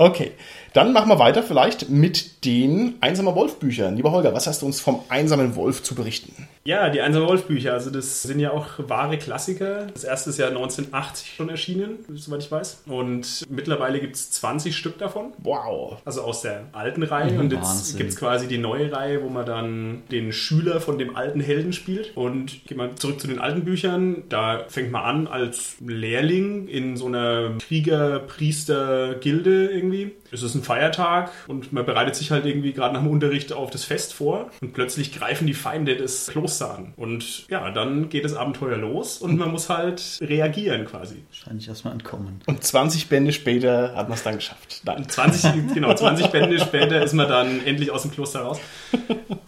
[0.00, 0.32] Okay,
[0.72, 3.96] dann machen wir weiter vielleicht mit den Einsamer Wolf Büchern.
[3.96, 6.48] Lieber Holger, was hast du uns vom Einsamen Wolf zu berichten?
[6.62, 9.86] Ja, die Einsame Wolf-Bücher, also das sind ja auch wahre Klassiker.
[9.94, 12.82] Das erste ist ja 1980 schon erschienen, soweit ich weiß.
[12.86, 15.32] Und mittlerweile gibt es 20 Stück davon.
[15.38, 16.02] Wow.
[16.04, 17.40] Also aus der alten Reihe.
[17.40, 21.16] Und jetzt gibt es quasi die neue Reihe, wo man dann den Schüler von dem
[21.16, 22.14] alten Helden spielt.
[22.14, 24.24] Und gehen wir zurück zu den alten Büchern.
[24.28, 30.12] Da fängt man an als Lehrling in so einer Krieger-Priester-Gilde irgendwie.
[30.30, 33.70] Es ist ein Feiertag und man bereitet sich halt irgendwie gerade nach dem Unterricht auf
[33.70, 34.50] das Fest vor.
[34.60, 36.92] Und plötzlich greifen die Feinde des Klosters an.
[36.96, 41.22] Und ja, dann geht das Abenteuer los und man muss halt reagieren quasi.
[41.28, 42.40] Wahrscheinlich erstmal entkommen.
[42.46, 44.82] Und 20 Bände später hat man es dann geschafft.
[44.84, 45.08] Nein.
[45.08, 48.60] 20, genau, 20 Bände später ist man dann endlich aus dem Kloster raus.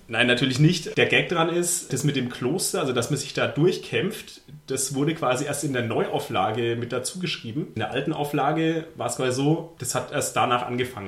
[0.09, 0.99] Nein, natürlich nicht.
[0.99, 4.95] Der Gag dran ist, das mit dem Kloster, also dass man sich da durchkämpft, das
[4.95, 7.69] wurde quasi erst in der Neuauflage mit dazu geschrieben.
[7.75, 11.01] In der alten Auflage war es quasi so, das hat erst danach angefangen.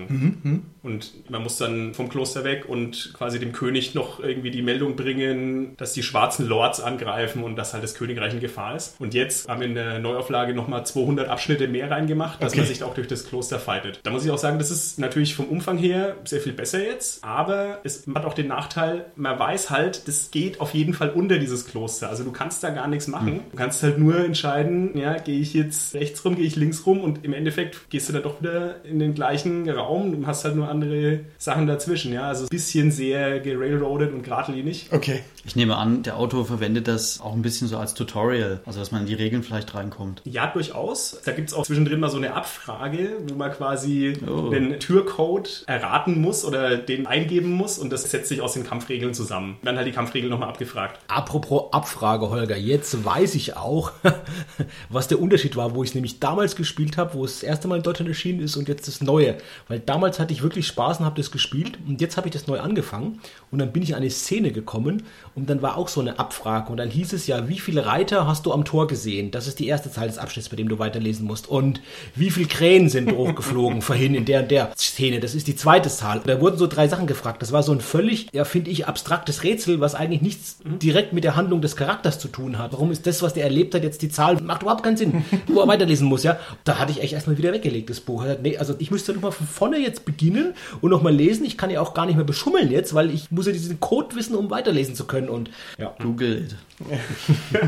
[0.82, 4.96] Und man muss dann vom Kloster weg und quasi dem König noch irgendwie die Meldung
[4.96, 9.00] bringen, dass die schwarzen Lords angreifen und dass halt das Königreich in Gefahr ist.
[9.00, 12.60] Und jetzt haben wir in der Neuauflage nochmal 200 Abschnitte mehr reingemacht, dass Okay.
[12.60, 14.00] man sich auch durch das Kloster fightet.
[14.02, 17.24] Da muss ich auch sagen, das ist natürlich vom Umfang her sehr viel besser jetzt,
[17.24, 21.38] aber es hat auch den Nachteil, man weiß halt, das geht auf jeden Fall unter
[21.38, 22.10] dieses Kloster.
[22.10, 23.40] Also du kannst da gar nichts machen.
[23.50, 27.00] Du kannst halt nur entscheiden, ja, gehe ich jetzt rechts rum, gehe ich links rum
[27.00, 29.83] und im Endeffekt gehst du dann doch wieder in den gleichen Raum.
[29.88, 32.28] Du hast halt nur andere Sachen dazwischen, ja.
[32.28, 34.88] Also ein bisschen sehr gerailroadet und geradlinig.
[34.90, 35.20] Okay.
[35.46, 38.92] Ich nehme an, der Autor verwendet das auch ein bisschen so als Tutorial, also dass
[38.92, 40.22] man in die Regeln vielleicht reinkommt.
[40.24, 41.20] Ja, durchaus.
[41.24, 44.48] Da gibt es auch zwischendrin mal so eine Abfrage, wo man quasi Oh.
[44.50, 49.12] den Türcode erraten muss oder den eingeben muss und das setzt sich aus den Kampfregeln
[49.12, 49.56] zusammen.
[49.62, 50.98] Dann halt die Kampfregeln nochmal abgefragt.
[51.08, 53.92] Apropos Abfrage, Holger, jetzt weiß ich auch,
[54.88, 57.68] was der Unterschied war, wo ich es nämlich damals gespielt habe, wo es das erste
[57.68, 59.36] Mal in Deutschland erschienen ist und jetzt das Neue.
[59.68, 62.46] Weil damals hatte ich wirklich Spaß und habe das gespielt und jetzt habe ich das
[62.46, 66.00] neu angefangen und dann bin ich in eine Szene gekommen und dann war auch so
[66.00, 69.30] eine Abfrage und dann hieß es ja, wie viele Reiter hast du am Tor gesehen?
[69.30, 71.48] Das ist die erste Zahl des Abschnitts, bei dem du weiterlesen musst.
[71.48, 71.80] Und
[72.14, 75.20] wie viele Krähen sind hochgeflogen vorhin in der und der Szene?
[75.20, 76.20] Das ist die zweite Zahl.
[76.24, 77.42] Da wurden so drei Sachen gefragt.
[77.42, 81.24] Das war so ein völlig, ja, finde ich, abstraktes Rätsel, was eigentlich nichts direkt mit
[81.24, 82.72] der Handlung des Charakters zu tun hat.
[82.72, 84.40] Warum ist das, was der erlebt hat, jetzt die Zahl?
[84.42, 86.38] Macht überhaupt keinen Sinn, wo er weiterlesen muss, ja.
[86.64, 88.24] Da hatte ich echt erstmal wieder weggelegt, das Buch.
[88.42, 91.46] Nee, also ich müsste nochmal von vorne jetzt beginnen und nochmal lesen.
[91.46, 94.14] Ich kann ja auch gar nicht mehr beschummeln jetzt, weil ich muss ja diesen Code
[94.14, 95.30] wissen, um weiterlesen zu können.
[95.30, 95.48] Und
[95.78, 95.94] ja.
[96.02, 96.48] Google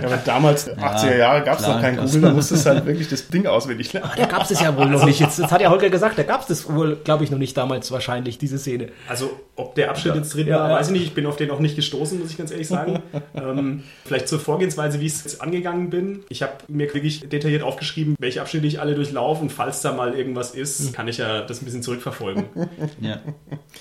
[0.02, 3.29] aber damals, 80er Jahre, gab es noch kein Google, da musstest du halt wirklich das
[3.29, 4.11] Ding auswendig lernen.
[4.16, 5.20] Da gab es es ja wohl noch nicht.
[5.20, 7.57] Jetzt, jetzt hat ja Holger gesagt, da gab es das wohl, glaube ich, noch nicht
[7.57, 8.88] damals wahrscheinlich, diese Szene.
[9.09, 10.76] Also, ob der Abschnitt jetzt drin Ja, war, ja.
[10.76, 11.05] weiß ich nicht.
[11.05, 13.02] Ich bin auf den auch nicht gestoßen, muss ich ganz ehrlich sagen.
[13.35, 16.24] ähm, vielleicht zur Vorgehensweise, wie ich es angegangen bin.
[16.29, 20.14] Ich habe mir wirklich detailliert aufgeschrieben, welche Abschnitte ich alle durchlaufe und falls da mal
[20.14, 22.44] irgendwas ist, kann ich ja das ein bisschen zurückverfolgen.
[23.00, 23.20] Ja.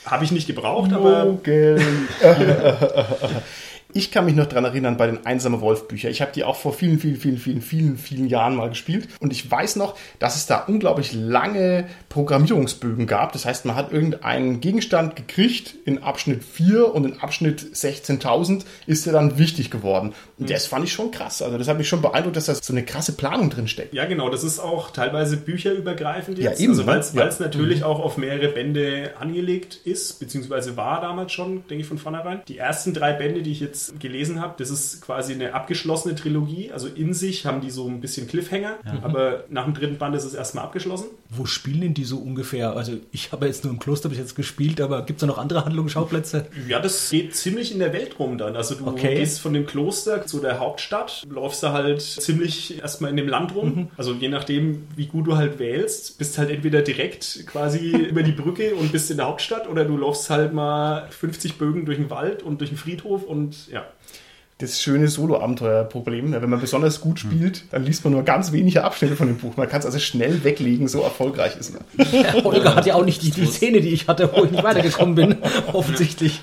[0.05, 1.81] habe ich nicht gebraucht, aber Google.
[3.97, 6.09] Ich kann mich noch dran erinnern bei den Einsame Wolf Bücher.
[6.09, 9.07] Ich habe die auch vor vielen, vielen, vielen, vielen, vielen, vielen Jahren mal gespielt.
[9.21, 13.31] Und ich weiß noch, dass es da unglaublich lange Programmierungsbögen gab.
[13.31, 19.07] Das heißt, man hat irgendeinen Gegenstand gekriegt in Abschnitt 4 und in Abschnitt 16.000 ist
[19.07, 20.13] er dann wichtig geworden.
[20.37, 21.41] Und das fand ich schon krass.
[21.41, 23.93] Also das hat mich schon beeindruckt, dass da so eine krasse Planung drin steckt.
[23.93, 26.59] Ja, genau, das ist auch teilweise bücherübergreifend Ja, jetzt.
[26.59, 27.21] eben, also weil es ne?
[27.21, 27.29] Ja.
[27.39, 32.41] natürlich auch auf mehrere Bände angelegt ist, beziehungsweise war damals schon, denke ich, von vornherein.
[32.49, 36.71] Die ersten drei Bände, die ich jetzt gelesen habe, das ist quasi eine abgeschlossene Trilogie.
[36.71, 40.23] Also in sich haben die so ein bisschen Cliffhanger, aber nach dem dritten Band ist
[40.25, 41.07] es erstmal abgeschlossen.
[41.29, 42.75] Wo spielen denn die so ungefähr?
[42.75, 45.37] Also ich habe jetzt nur im Kloster bis jetzt gespielt, aber gibt es da noch
[45.37, 46.47] andere Handlungsschauplätze?
[46.67, 48.55] Ja, das geht ziemlich in der Welt rum dann.
[48.55, 49.15] Also du Okay.
[49.15, 53.53] gehst von dem Kloster zu der Hauptstadt, läufst da halt ziemlich erstmal in dem Land
[53.55, 53.89] rum.
[53.97, 58.31] Also je nachdem, wie gut du halt wählst, bist halt entweder direkt quasi über die
[58.31, 62.09] Brücke und bist in der Hauptstadt oder du läufst halt mal 50 Bögen durch den
[62.09, 63.85] Wald und durch den Friedhof und ja.
[64.57, 66.31] das schöne Solo-Abenteuer-Problem.
[66.31, 69.57] Wenn man besonders gut spielt, dann liest man nur ganz wenige Abschnitte von dem Buch.
[69.57, 71.83] Man kann es also schnell weglegen, so erfolgreich ist man.
[72.11, 74.63] Ja, Holger hat ja auch nicht die, die Szene, die ich hatte, wo ich nicht
[74.63, 75.37] weitergekommen bin,
[75.73, 76.41] offensichtlich.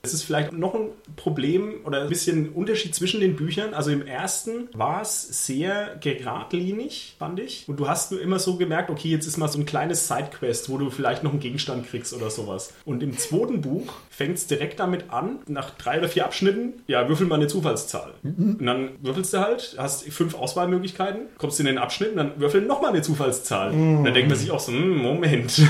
[0.00, 3.74] Es ist vielleicht noch ein Problem oder ein bisschen Unterschied zwischen den Büchern.
[3.74, 7.64] Also im ersten war es sehr geradlinig, fand ich.
[7.68, 10.70] Und du hast nur immer so gemerkt, okay, jetzt ist mal so ein kleines Sidequest,
[10.70, 12.72] wo du vielleicht noch einen Gegenstand kriegst oder sowas.
[12.84, 17.08] Und im zweiten Buch fängt es direkt damit an, nach drei oder vier Abschnitten, ja,
[17.08, 18.14] würfel mal eine Zufallszahl.
[18.58, 22.62] Und dann würfelst du halt, hast fünf Auswahlmöglichkeiten, kommst in den Abschnitt und dann würfel
[22.62, 23.70] nochmal eine Zufallszahl.
[23.70, 25.62] Und dann denkt man sich auch so, hm, Moment.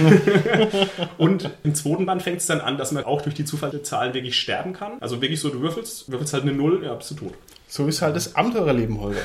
[1.18, 4.40] und im zweiten Band fängt es dann an, dass man auch durch die Zufallszahlen wirklich
[4.40, 4.92] sterben kann.
[5.00, 7.34] Also wirklich so, du würfelst, würfelst halt eine Null, ja, bist du tot.
[7.66, 9.20] So ist halt das Abenteurerleben, Holger.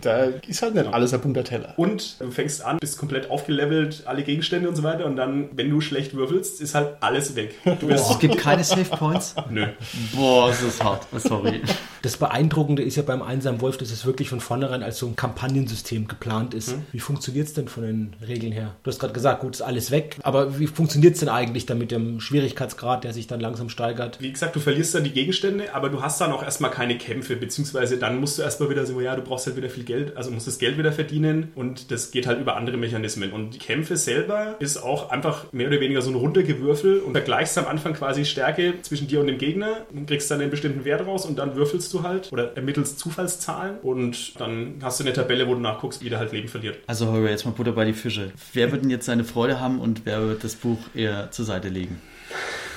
[0.00, 1.74] Da ist halt nicht alles ein bunter Teller.
[1.76, 5.06] Und du fängst an, bist komplett aufgelevelt, alle Gegenstände und so weiter.
[5.06, 7.54] Und dann, wenn du schlecht würfelst, ist halt alles weg.
[7.88, 9.34] Es gibt keine Save Points.
[9.50, 9.66] nö.
[10.14, 11.06] Boah, es ist hart.
[11.18, 11.60] Sorry.
[12.02, 15.14] Das Beeindruckende ist ja beim Einsamen Wolf, dass es wirklich von vornherein als so ein
[15.14, 16.74] Kampagnensystem geplant ist.
[16.90, 18.74] Wie funktioniert es denn von den Regeln her?
[18.82, 21.78] Du hast gerade gesagt, gut, ist alles weg, aber wie funktioniert es denn eigentlich dann
[21.78, 24.20] mit dem Schwierigkeitsgrad, der sich dann langsam steigert?
[24.20, 27.36] Wie gesagt, du verlierst dann die Gegenstände, aber du hast dann auch erstmal keine Kämpfe,
[27.36, 30.30] beziehungsweise dann musst du erstmal wieder so, ja, du brauchst halt wieder viel Geld, also
[30.30, 33.32] musst das Geld wieder verdienen und das geht halt über andere Mechanismen.
[33.32, 37.58] Und die Kämpfe selber ist auch einfach mehr oder weniger so ein Runtergewürfel und vergleichst
[37.58, 41.06] am Anfang quasi Stärke zwischen dir und dem Gegner und kriegst dann einen bestimmten Wert
[41.06, 45.46] raus und dann würfelst du halt oder ermittelst Zufallszahlen und dann hast du eine Tabelle,
[45.48, 46.78] wo du nachguckst, wie der halt Leben verliert.
[46.86, 48.32] Also Holger, jetzt mal Butter bei die Fische.
[48.52, 51.68] Wer wird denn jetzt seine Freude haben und wer wird das Buch eher zur Seite
[51.68, 52.00] legen?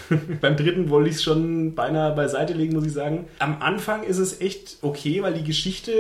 [0.42, 3.28] Beim dritten wollte ich es schon beinahe beiseite legen, muss ich sagen.
[3.40, 5.92] Am Anfang ist es echt okay, weil die Geschichte,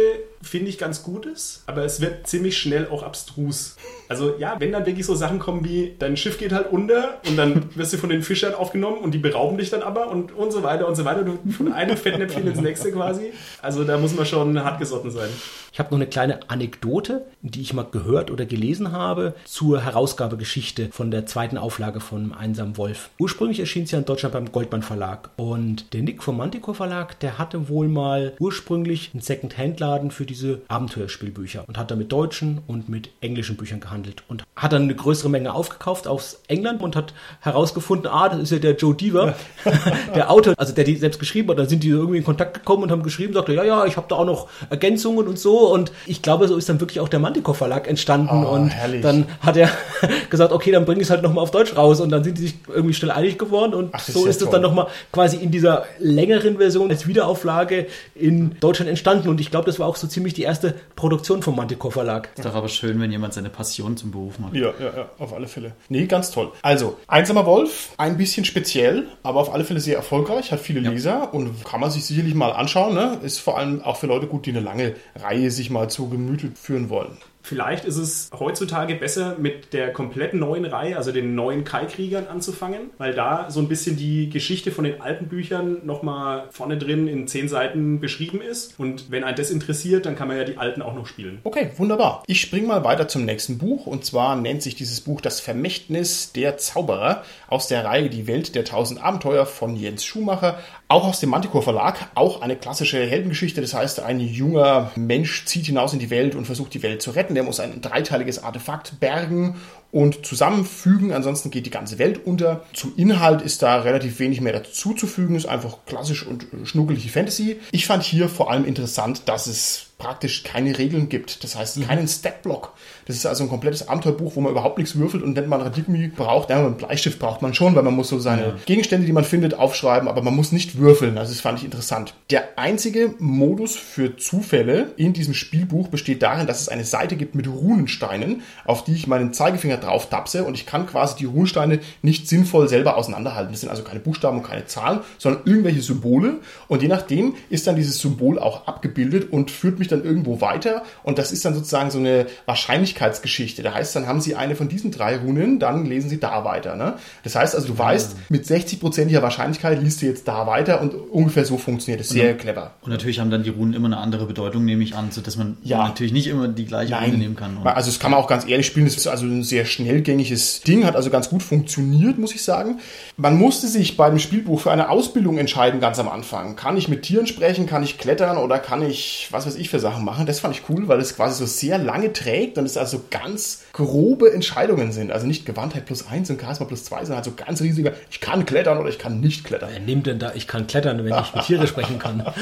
[0.42, 1.64] finde ich, ganz gut ist.
[1.66, 3.76] Aber es wird ziemlich schnell auch abstrus.
[4.08, 7.38] Also ja, wenn dann wirklich so Sachen kommen wie, dein Schiff geht halt unter und
[7.38, 10.52] dann wirst du von den Fischern aufgenommen und die berauben dich dann aber und, und
[10.52, 11.24] so weiter und so weiter.
[11.24, 13.32] Du von einem Fettnäpfchen ins nächste quasi.
[13.62, 15.30] Also da muss man schon hartgesotten sein.
[15.76, 20.88] Ich habe noch eine kleine Anekdote, die ich mal gehört oder gelesen habe zur Herausgabegeschichte
[20.94, 23.10] von der zweiten Auflage von Einsam Wolf.
[23.20, 27.20] Ursprünglich erschien es ja in Deutschland beim Goldmann Verlag und der Nick vom Manticore Verlag,
[27.20, 32.62] der hatte wohl mal ursprünglich einen Second-Hand-Laden für diese Abenteuerspielbücher und hat da mit deutschen
[32.68, 33.95] und mit englischen Büchern gehandelt
[34.28, 38.52] und hat dann eine größere Menge aufgekauft aus England und hat herausgefunden, ah, das ist
[38.52, 39.36] ja der Joe Deaver,
[40.16, 41.60] der Autor, also der die selbst geschrieben hat.
[41.60, 44.08] Dann sind die irgendwie in Kontakt gekommen und haben geschrieben, sagte, ja, ja, ich habe
[44.10, 47.20] da auch noch Ergänzungen und so und ich glaube, so ist dann wirklich auch der
[47.20, 49.02] Manticore Verlag entstanden Oh, und herrlich.
[49.02, 49.70] dann hat er
[50.30, 52.44] gesagt, okay, dann bringe ich es halt nochmal auf Deutsch raus und dann sind die
[52.44, 54.52] sich irgendwie schnell einig geworden und Ach, so ja ist es toll.
[54.54, 59.66] dann nochmal quasi in dieser längeren Version als Wiederauflage in Deutschland entstanden und ich glaube,
[59.66, 62.30] das war auch so ziemlich die erste Produktion vom Manticore Verlag.
[62.36, 64.54] Ist doch aber schön, wenn jemand seine Passion zum Beruf macht.
[64.56, 65.74] Ja, ja, ja, auf alle Fälle.
[65.90, 66.52] Nee, ganz toll.
[66.62, 71.34] Also, Einsamer Wolf, ein bisschen speziell, aber auf alle Fälle sehr erfolgreich, hat viele Leser
[71.34, 72.94] und kann man sich sicherlich mal anschauen.
[72.96, 73.20] Ne?
[73.24, 76.52] Ist vor allem auch für Leute gut, die eine lange Reihe sich mal zu Gemüte
[76.56, 77.18] führen wollen.
[77.46, 82.90] Vielleicht ist es heutzutage besser, mit der komplett neuen Reihe, also den neuen Kai-Kriegern anzufangen,
[82.98, 87.28] weil da so ein bisschen die Geschichte von den alten Büchern nochmal vorne drin in
[87.28, 88.80] zehn Seiten beschrieben ist.
[88.80, 91.40] Und wenn einen das interessiert, dann kann man ja die alten auch noch spielen.
[91.44, 92.24] Okay, wunderbar.
[92.26, 96.32] Ich springe mal weiter zum nächsten Buch und zwar nennt sich dieses Buch Das Vermächtnis
[96.32, 101.20] der Zauberer aus der Reihe Die Welt der tausend Abenteuer von Jens Schumacher, auch aus
[101.20, 103.60] dem Manticore Verlag, auch eine klassische Heldengeschichte.
[103.60, 107.12] Das heißt, ein junger Mensch zieht hinaus in die Welt und versucht die Welt zu
[107.12, 107.34] retten.
[107.34, 109.56] Der muss ein dreiteiliges Artefakt bergen
[109.92, 112.66] und zusammenfügen, ansonsten geht die ganze Welt unter.
[112.74, 117.60] Zum Inhalt ist da relativ wenig mehr dazuzufügen, ist einfach klassisch und äh, schnuckelige Fantasy.
[117.72, 121.44] Ich fand hier vor allem interessant, dass es praktisch keine Regeln gibt.
[121.44, 122.74] Das heißt, keinen Statblock.
[123.06, 126.10] Das ist also ein komplettes Abenteuerbuch, wo man überhaupt nichts würfelt und wenn man Radiergummi
[126.10, 129.24] braucht, ja, einen Bleistift braucht man schon, weil man muss so seine Gegenstände, die man
[129.24, 131.18] findet, aufschreiben, aber man muss nicht würfeln.
[131.18, 132.14] Also das fand ich interessant.
[132.30, 137.36] Der einzige Modus für Zufälle in diesem Spielbuch besteht darin, dass es eine Seite gibt
[137.36, 141.80] mit Runensteinen, auf die ich meinen Zeigefinger drauf tapse und ich kann quasi die Runensteine
[142.02, 143.52] nicht sinnvoll selber auseinanderhalten.
[143.52, 146.36] Das sind also keine Buchstaben und keine Zahlen, sondern irgendwelche Symbole
[146.68, 150.84] und je nachdem ist dann dieses Symbol auch abgebildet und führt mich dann irgendwo weiter
[151.04, 153.64] und das ist dann sozusagen so eine Wahrscheinlichkeitsgeschichte.
[153.64, 156.76] Da heißt dann haben Sie eine von diesen drei Runen, dann lesen Sie da weiter.
[156.76, 156.96] Ne?
[157.24, 161.46] Das heißt also, du weißt, mit 60%iger Wahrscheinlichkeit liest du jetzt da weiter und ungefähr
[161.46, 162.10] so funktioniert es.
[162.10, 162.72] Sehr clever.
[162.82, 165.58] Und natürlich haben dann die Runen immer eine andere Bedeutung, nehme ich an, sodass man
[165.64, 165.88] Ja.
[165.88, 167.58] natürlich nicht immer die gleiche Rune nehmen kann.
[167.58, 168.86] Und also das kann man auch ganz ehrlich spielen.
[168.86, 172.44] Das ist also ein sehr sehr schnellgängiges Ding, hat also ganz gut funktioniert, muss ich
[172.44, 172.80] sagen.
[173.18, 176.56] Man musste sich bei dem Spielbuch für eine Ausbildung entscheiden, ganz am Anfang.
[176.56, 179.80] Kann ich mit Tieren sprechen, kann ich klettern oder kann ich, was weiß ich, für
[179.80, 180.26] Sachen machen?
[180.26, 183.64] Das fand ich cool, weil es quasi so sehr lange trägt und es also ganz
[183.74, 185.12] grobe Entscheidungen sind.
[185.12, 188.46] Also nicht Gewandtheit plus eins und Charisma plus zwei, sondern also ganz riesige, ich kann
[188.46, 189.70] klettern oder ich kann nicht klettern.
[189.72, 192.24] Wer nimmt denn da, ich kann klettern, wenn ich mit Tiere sprechen kann?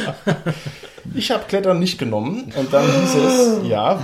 [1.16, 4.02] Ich habe Klettern nicht genommen und dann hieß es, ja,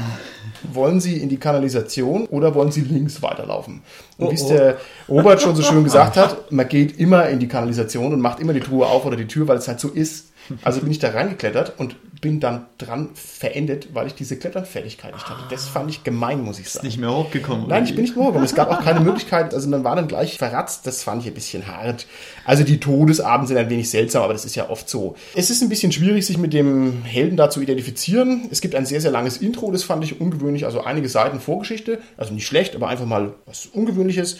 [0.74, 3.82] wollen Sie in die Kanalisation oder wollen Sie links weiterlaufen?
[4.18, 4.50] Und Oh, wie es oh.
[4.50, 8.40] der Robert schon so schön gesagt hat, man geht immer in die Kanalisation und macht
[8.40, 10.29] immer die Truhe auf oder die Tür, weil es halt so ist.
[10.64, 15.30] Also bin ich da reingeklettert und bin dann dran verendet, weil ich diese Kletternfertigkeit nicht
[15.30, 15.44] hatte.
[15.50, 16.86] Das fand ich gemein, muss ich sagen.
[16.86, 17.68] Nicht mehr hochgekommen.
[17.68, 18.44] Nein, ich bin nicht hochgekommen.
[18.44, 19.54] Es gab auch keine Möglichkeit.
[19.54, 20.86] Also man war dann gleich verratzt.
[20.86, 22.08] Das fand ich ein bisschen hart.
[22.46, 25.16] Also die Todesabende sind ein wenig seltsam, aber das ist ja oft so.
[25.36, 28.48] Es ist ein bisschen schwierig, sich mit dem Helden da zu identifizieren.
[28.52, 29.72] Es gibt ein sehr, sehr langes Intro.
[29.72, 30.66] Das fand ich ungewöhnlich.
[30.66, 32.00] Also einige Seiten Vorgeschichte.
[32.18, 34.38] Also nicht schlecht, aber einfach mal was Ungewöhnliches.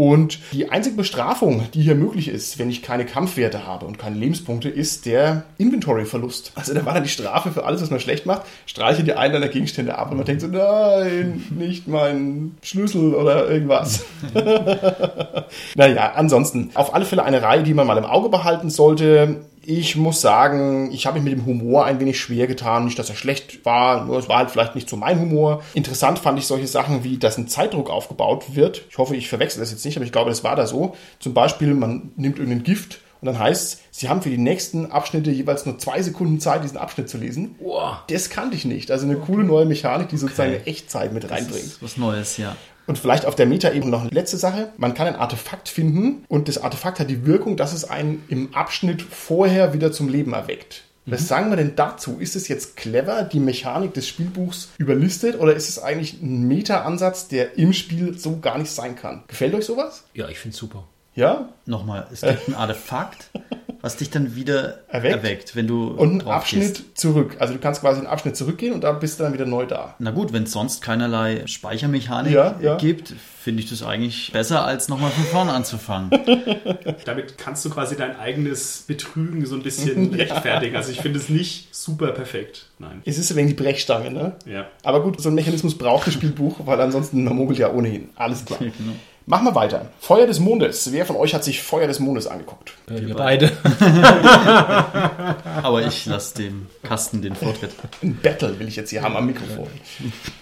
[0.00, 4.16] Und die einzige Bestrafung, die hier möglich ist, wenn ich keine Kampfwerte habe und keine
[4.16, 6.52] Lebenspunkte, ist der Inventory-Verlust.
[6.54, 9.34] Also da war dann die Strafe für alles, was man schlecht macht, streiche die einen
[9.34, 14.06] deiner Gegenstände ab und man denkt so, nein, nicht mein Schlüssel oder irgendwas.
[15.74, 19.42] naja, ansonsten auf alle Fälle eine Reihe, die man mal im Auge behalten sollte.
[19.64, 22.86] Ich muss sagen, ich habe mich mit dem Humor ein wenig schwer getan.
[22.86, 25.62] Nicht, dass er schlecht war, nur es war halt vielleicht nicht so mein Humor.
[25.74, 28.82] Interessant fand ich solche Sachen wie, dass ein Zeitdruck aufgebaut wird.
[28.90, 30.96] Ich hoffe, ich verwechsel das jetzt nicht, aber ich glaube, das war da so.
[31.18, 34.90] Zum Beispiel, man nimmt irgendein Gift und dann heißt es, Sie haben für die nächsten
[34.90, 37.56] Abschnitte jeweils nur zwei Sekunden Zeit, diesen Abschnitt zu lesen.
[37.58, 38.02] Boah.
[38.08, 38.90] Das kannte ich nicht.
[38.90, 41.76] Also eine coole neue Mechanik, die sozusagen eine Echtzeit mit Das reinbringt.
[41.82, 42.56] was Neues, ja.
[42.90, 44.72] Und vielleicht auf der Meta-Ebene noch eine letzte Sache.
[44.76, 48.52] Man kann ein Artefakt finden und das Artefakt hat die Wirkung, dass es einen im
[48.52, 50.82] Abschnitt vorher wieder zum Leben erweckt.
[51.06, 52.18] Was sagen wir denn dazu?
[52.18, 57.28] Ist es jetzt clever, die Mechanik des Spielbuchs überlistet oder ist es eigentlich ein Meta-Ansatz,
[57.28, 59.22] der im Spiel so gar nicht sein kann?
[59.28, 60.02] Gefällt euch sowas?
[60.12, 60.82] Ja, ich finde super.
[61.14, 61.48] Ja?
[61.66, 63.30] Nochmal, es gibt ein Artefakt,
[63.82, 65.14] was dich dann wieder Erweckt.
[65.16, 66.98] erweckt, wenn du Und einen Abschnitt gehst.
[66.98, 67.36] zurück.
[67.38, 69.94] Also du kannst quasi einen Abschnitt zurückgehen und da bist du dann wieder neu da.
[69.98, 72.76] Na gut, wenn es sonst keinerlei Speichermechanik Ja, ja.
[72.76, 76.10] gibt, finde ich das eigentlich besser, als nochmal von vorne anzufangen.
[77.04, 80.76] Damit kannst du quasi dein eigenes Betrügen so ein bisschen rechtfertigen.
[80.76, 82.66] Also ich finde es nicht super perfekt.
[82.78, 83.02] Nein.
[83.04, 84.34] Es ist ein wenig die Brechstange, ne?
[84.46, 84.66] Ja.
[84.82, 88.10] Aber gut, so ein Mechanismus braucht das Spielbuch, weil ansonsten man mogelt ja ohnehin.
[88.16, 88.58] Alles klar.
[88.80, 88.92] Genau.
[89.30, 89.86] Machen wir weiter.
[90.00, 90.90] Feuer des Mondes.
[90.90, 92.72] Wer von euch hat sich Feuer des Mondes angeguckt?
[92.88, 93.52] Äh, wir beide.
[95.62, 97.70] Aber ich lasse dem Kasten den Vortritt.
[98.02, 99.68] Ein Battle will ich jetzt hier haben am Mikrofon.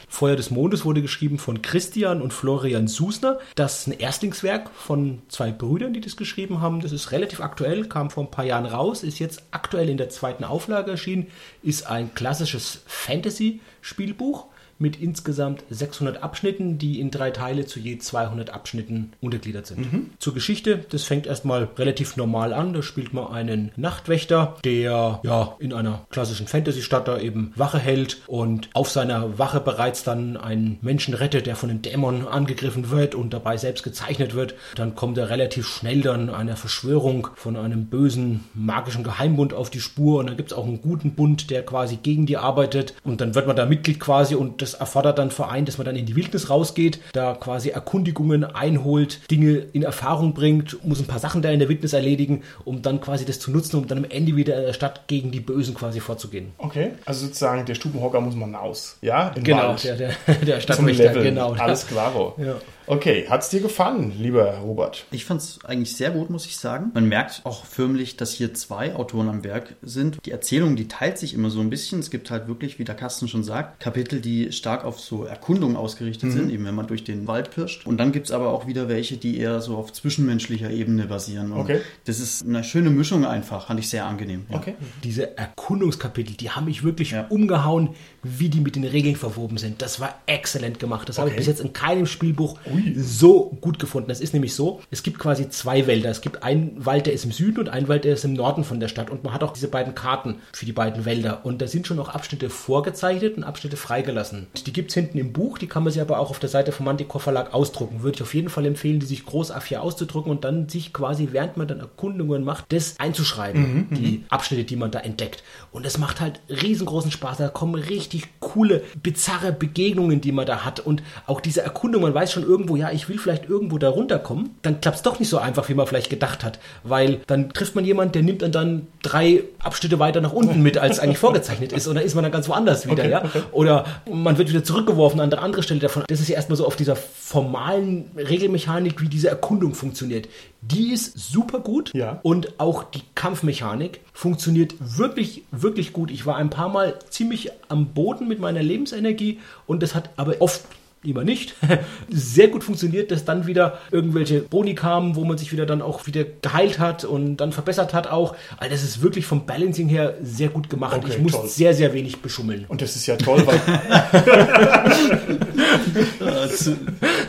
[0.09, 3.39] Feuer des Mondes wurde geschrieben von Christian und Florian Susner.
[3.57, 6.81] Das ist ein Erstlingswerk von zwei Brüdern, die das geschrieben haben.
[6.81, 10.09] Das ist relativ aktuell, kam vor ein paar Jahren raus, ist jetzt aktuell in der
[10.09, 11.27] zweiten Auflage erschienen,
[11.63, 14.47] ist ein klassisches Fantasy-Spielbuch
[14.79, 19.87] mit insgesamt 600 Abschnitten, die in drei Teile zu je 200 Abschnitten untergliedert sind.
[20.19, 22.73] Zur Geschichte, das fängt erstmal relativ normal an.
[22.73, 28.23] Da spielt man einen Nachtwächter, der ja in einer klassischen Fantasy-Stadt da eben Wache hält
[28.27, 33.15] und auf seiner Wache bereits dann einen Menschen rettet, der von einem Dämon angegriffen wird
[33.15, 34.55] und dabei selbst gezeichnet wird.
[34.75, 39.81] Dann kommt er relativ schnell dann einer Verschwörung von einem bösen magischen Geheimbund auf die
[39.81, 43.21] Spur und dann gibt es auch einen guten Bund, der quasi gegen die arbeitet und
[43.21, 46.07] dann wird man da Mitglied quasi und das erfordert dann Verein, dass man dann in
[46.07, 51.43] die Wildnis rausgeht, da quasi Erkundigungen einholt, Dinge in Erfahrung bringt, muss ein paar Sachen
[51.43, 54.37] da in der Wildnis erledigen, um dann quasi das zu nutzen, um dann am Ende
[54.37, 56.53] wieder in der Stadt gegen die Bösen quasi vorzugehen.
[56.59, 56.93] Okay.
[57.05, 58.99] Also sozusagen, der Stubenhocker muss man aus.
[59.03, 59.29] Ja?
[59.35, 59.85] Im Genau, Wald.
[59.85, 60.13] der, der,
[60.47, 61.53] der Stadtwächter, genau.
[61.53, 62.35] Alles klaro.
[62.39, 62.55] Ja.
[62.91, 65.05] Okay, hat's dir gefallen, lieber Robert?
[65.11, 66.91] Ich fand es eigentlich sehr gut, muss ich sagen.
[66.95, 70.25] Man merkt auch förmlich, dass hier zwei Autoren am Werk sind.
[70.25, 71.99] Die Erzählung, die teilt sich immer so ein bisschen.
[72.01, 75.77] Es gibt halt wirklich, wie der Carsten schon sagt, Kapitel, die stark auf so Erkundung
[75.77, 77.87] ausgerichtet sind, eben wenn man durch den Wald pirscht.
[77.87, 81.53] Und dann gibt's aber auch wieder welche, die eher so auf zwischenmenschlicher Ebene basieren.
[81.53, 81.81] Und Okay.
[82.07, 84.47] Das ist eine schöne Mischung einfach, fand ich sehr angenehm.
[84.49, 84.57] Ja.
[84.57, 84.75] Okay.
[85.05, 87.27] Diese Erkundungskapitel, die haben mich wirklich Ja.
[87.29, 87.91] umgehauen,
[88.23, 89.83] wie die mit den Regeln verwoben sind.
[89.83, 91.07] Das war exzellent gemacht.
[91.09, 91.41] Das habe ich Okay.
[91.41, 92.59] bis jetzt in keinem Spielbuch
[92.97, 94.09] so gut gefunden.
[94.09, 96.11] Das ist nämlich so, es gibt quasi zwei Wälder.
[96.11, 98.65] Es gibt einen Wald, der ist im Süden und einen Wald, der ist im Norden
[98.65, 99.11] von der Stadt.
[99.11, 101.45] Und man hat auch diese beiden Karten für die beiden Wälder.
[101.45, 104.47] Und da sind schon noch Abschnitte vorgezeichnet und Abschnitte freigelassen.
[104.67, 106.73] Die gibt es hinten im Buch, die kann man sich aber auch auf der Seite
[106.73, 108.03] vom Manticore Verlag ausdrucken.
[108.03, 111.29] Würde ich auf jeden Fall empfehlen, die sich groß A4 auszudrucken und dann sich quasi,
[111.33, 113.89] während man dann Erkundungen macht, das einzuschreiben.
[113.91, 115.43] die Abschnitte, die man da entdeckt.
[115.73, 117.39] Und es macht halt riesengroßen Spaß.
[117.39, 120.81] Da kommen richtig coole, bizarre Begegnungen, die man da hat.
[120.81, 123.89] Und auch diese Erkundung, man weiß schon irgendwann, irgendwo, ja, ich will vielleicht irgendwo da
[123.89, 126.59] runterkommen, dann klappt es doch nicht so einfach, wie man vielleicht gedacht hat.
[126.85, 130.79] Weil dann trifft man jemanden, der nimmt dann, dann drei Abschnitte weiter nach unten mit,
[130.79, 131.87] als eigentlich vorgezeichnet ist.
[131.87, 133.25] Und dann ist man dann ganz woanders wieder, Okay, ja.
[133.25, 133.43] okay.
[133.53, 136.05] Oder man wird wieder zurückgeworfen an eine andere Stelle davon.
[136.09, 140.29] Das ist ja erstmal so auf dieser formalen Regelmechanik, wie diese Erkundung funktioniert.
[140.61, 141.93] Die ist super gut.
[141.95, 142.21] Ja.
[142.23, 146.11] Und auch die Kampfmechanik funktioniert wirklich, wirklich gut.
[146.11, 150.35] Ich war ein paar Mal ziemlich am Boden mit meiner Lebensenergie und das hat aber
[150.41, 150.63] oft
[151.05, 151.55] immer nicht,
[152.09, 156.07] sehr gut funktioniert, dass dann wieder irgendwelche Boni kamen, wo man sich wieder dann auch
[156.07, 158.35] wieder geheilt hat und dann verbessert hat auch.
[158.57, 160.97] Also das ist wirklich vom Balancing her sehr gut gemacht.
[160.97, 161.49] Okay, ich muss toll.
[161.49, 162.65] sehr, sehr wenig beschummeln.
[162.69, 163.59] Und das ist ja toll, weil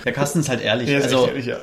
[0.05, 0.89] Der Carsten ist halt ehrlich.
[0.89, 1.57] Ist also, ehrlich, ja.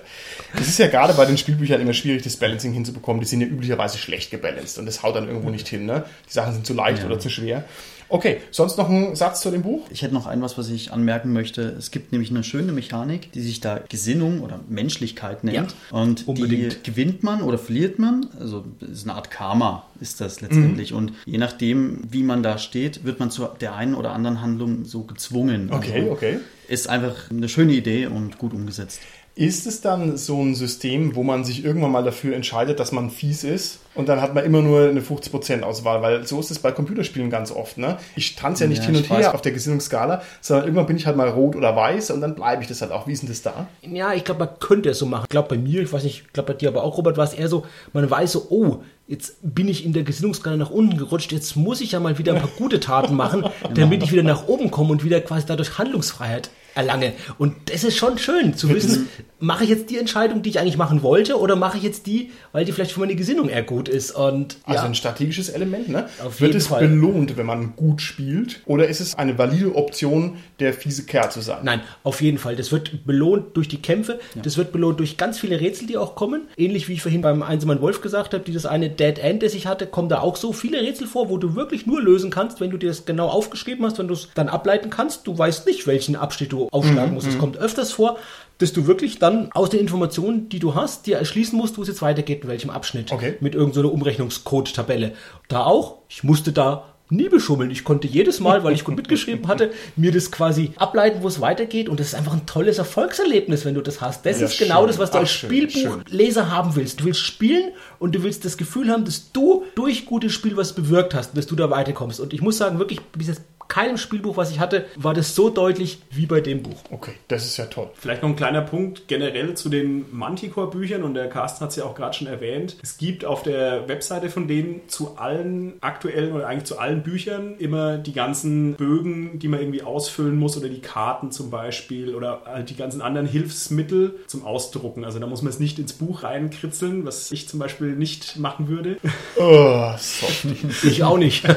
[0.58, 3.20] Es ist ja gerade bei den Spielbüchern immer schwierig, das Balancing hinzubekommen.
[3.20, 5.86] Die sind ja üblicherweise schlecht gebalanced und das haut dann irgendwo nicht hin.
[5.86, 6.04] Ne?
[6.28, 7.64] Die Sachen sind zu leicht oder zu schwer.
[8.08, 9.86] Okay, sonst noch ein Satz zu dem Buch?
[9.90, 11.62] Ich hätte noch ein was, was ich anmerken möchte.
[11.78, 15.74] Es gibt nämlich eine schöne Mechanik, die sich da Gesinnung oder Menschlichkeit nennt.
[15.90, 16.86] Ja, und unbedingt.
[16.86, 18.26] die gewinnt man oder verliert man.
[18.38, 20.92] Also ist eine Art Karma, ist das letztendlich.
[20.92, 20.96] Mhm.
[20.98, 24.84] Und je nachdem, wie man da steht, wird man zu der einen oder anderen Handlung
[24.84, 25.70] so gezwungen.
[25.72, 26.38] Okay, also, okay.
[26.68, 29.00] Ist einfach eine schöne Idee und gut umgesetzt.
[29.38, 33.10] Ist es dann so ein System, wo man sich irgendwann mal dafür entscheidet, dass man
[33.10, 36.00] fies ist und dann hat man immer nur eine 50% Auswahl?
[36.00, 37.76] Weil so ist es bei Computerspielen ganz oft.
[37.76, 37.98] Ne?
[38.16, 39.34] Ich tanze ja nicht Ja, hin und her weiß.
[39.34, 42.62] auf der Gesinnungsskala, sondern irgendwann bin ich halt mal rot oder weiß und dann bleibe
[42.62, 43.06] ich das halt auch.
[43.06, 43.66] Wie ist denn das da?
[43.82, 45.24] Ja, ich glaube, man könnte es so machen.
[45.24, 47.24] Ich glaube, bei mir, ich weiß nicht, ich glaube, bei dir aber auch, Robert, war
[47.24, 50.96] es eher so, man weiß so, oh, jetzt bin ich in der Gesinnungsskala nach unten
[50.96, 53.44] gerutscht, jetzt muss ich ja mal wieder ein paar gute Taten machen,
[53.74, 57.12] damit ich wieder nach oben komme und wieder quasi dadurch Handlungsfreiheit erlange.
[57.38, 59.08] Und das ist schon schön zu wissen,
[59.38, 62.30] mache ich jetzt die Entscheidung, die ich eigentlich machen wollte, oder mache ich jetzt die,
[62.52, 64.10] weil die vielleicht für meine Gesinnung eher gut ist.
[64.12, 66.08] Und Also ja, ein strategisches Element, ne?
[66.24, 66.86] Auf Wird es Fall.
[66.86, 68.62] belohnt, wenn man gut spielt?
[68.66, 71.58] Oder ist es eine valide Option, der fiese Kerl zu sein?
[71.62, 72.56] Nein, auf jeden Fall.
[72.56, 74.20] Das wird belohnt durch die Kämpfe.
[74.42, 76.42] Das wird belohnt durch ganz viele Rätsel, die auch kommen.
[76.56, 79.66] Ähnlich wie ich vorhin beim Einsamen Wolf gesagt habe, dieses eine Dead End, das ich
[79.66, 82.70] hatte, kommen da auch so viele Rätsel vor, wo du wirklich nur lösen kannst, wenn
[82.70, 85.26] du dir das genau aufgeschrieben hast, wenn du es dann ableiten kannst.
[85.26, 87.26] Du weißt nicht, welchen Abschnitt du aufschlagen musst.
[87.28, 88.18] Es kommt öfters vor,
[88.58, 91.88] dass du wirklich dann aus den Informationen, die du hast, dir erschließen musst, wo es
[91.88, 93.12] jetzt weitergeht, in welchem Abschnitt.
[93.12, 93.34] Okay.
[93.40, 95.12] Mit irgendeiner Umrechnungscode-Tabelle.
[95.48, 95.98] Da auch.
[96.08, 97.70] Ich musste da nie beschummeln.
[97.70, 101.40] Ich konnte jedes Mal, weil ich gut mitgeschrieben hatte, mir das quasi ableiten, wo es
[101.40, 101.88] weitergeht.
[101.88, 104.26] Und das ist einfach ein tolles Erfolgserlebnis, wenn du das hast.
[104.26, 104.86] Das Ja, ist genau schön.
[104.88, 107.00] das, was du Ach, als Spielbuchleser haben willst.
[107.00, 110.72] Du willst spielen und du willst das Gefühl haben, dass du durch gutes Spiel was
[110.72, 112.20] bewirkt hast, dass du da weiterkommst.
[112.20, 115.50] Und ich muss sagen, wirklich, bis jetzt keinem Spielbuch, was ich hatte, war das so
[115.50, 116.76] deutlich wie bei dem Buch.
[116.90, 117.90] Okay, das ist ja toll.
[117.94, 121.84] Vielleicht noch ein kleiner Punkt generell zu den Manticore-Büchern und der Carsten hat es ja
[121.84, 122.76] auch gerade schon erwähnt.
[122.82, 127.54] Es gibt auf der Webseite von denen zu allen aktuellen oder eigentlich zu allen Büchern
[127.58, 132.42] immer die ganzen Bögen, die man irgendwie ausfüllen muss oder die Karten zum Beispiel oder
[132.46, 135.04] halt die ganzen anderen Hilfsmittel zum Ausdrucken.
[135.04, 138.68] Also da muss man es nicht ins Buch reinkritzeln, was ich zum Beispiel nicht machen
[138.68, 138.96] würde.
[139.36, 140.46] Oh, soft.
[140.84, 141.44] Ich auch nicht.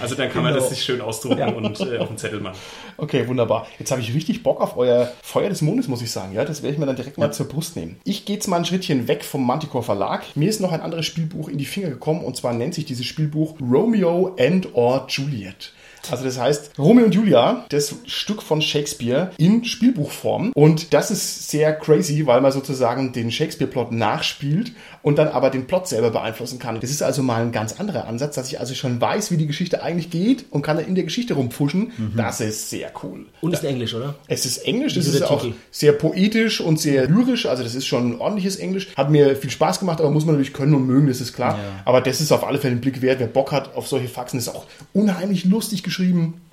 [0.00, 0.64] Also dann kann man Genau.
[0.64, 2.56] das sich schön ausdrucken und äh, auf den Zettel machen.
[2.96, 3.66] Okay, wunderbar.
[3.78, 6.32] Jetzt habe ich richtig Bock auf euer Feuer des Mondes, muss ich sagen.
[6.32, 7.96] Ja, das werde ich mir dann direkt mal zur Brust nehmen.
[8.04, 10.24] Ich gehe jetzt mal ein Schrittchen weg vom Manticore Verlag.
[10.36, 13.06] Mir ist noch ein anderes Spielbuch in die Finger gekommen und zwar nennt sich dieses
[13.06, 15.72] Spielbuch Romeo and or Juliet.
[16.10, 20.52] Also das heißt Romeo und Julia, das Stück von Shakespeare in Spielbuchform.
[20.54, 25.66] Und das ist sehr crazy, weil man sozusagen den Shakespeare-Plot nachspielt und dann aber den
[25.66, 26.80] Plot selber beeinflussen kann.
[26.80, 29.46] Das ist also mal ein ganz anderer Ansatz, dass ich also schon weiß, wie die
[29.46, 31.92] Geschichte eigentlich geht und kann dann in der Geschichte rumpfuschen.
[32.16, 33.26] Das ist sehr cool.
[33.40, 34.14] Und ist Englisch, oder?
[34.26, 38.12] Es ist Englisch, das ist auch sehr poetisch und sehr lyrisch, also das ist schon
[38.12, 38.88] ein ordentliches Englisch.
[38.96, 41.58] Hat mir viel Spaß gemacht, aber muss man natürlich können und mögen, das ist klar.
[41.58, 41.64] Ja.
[41.84, 43.20] Aber das ist auf alle Fälle ein Blick wert.
[43.20, 45.91] Wer Bock hat auf solche Faxen, ist auch unheimlich lustig geschrieben.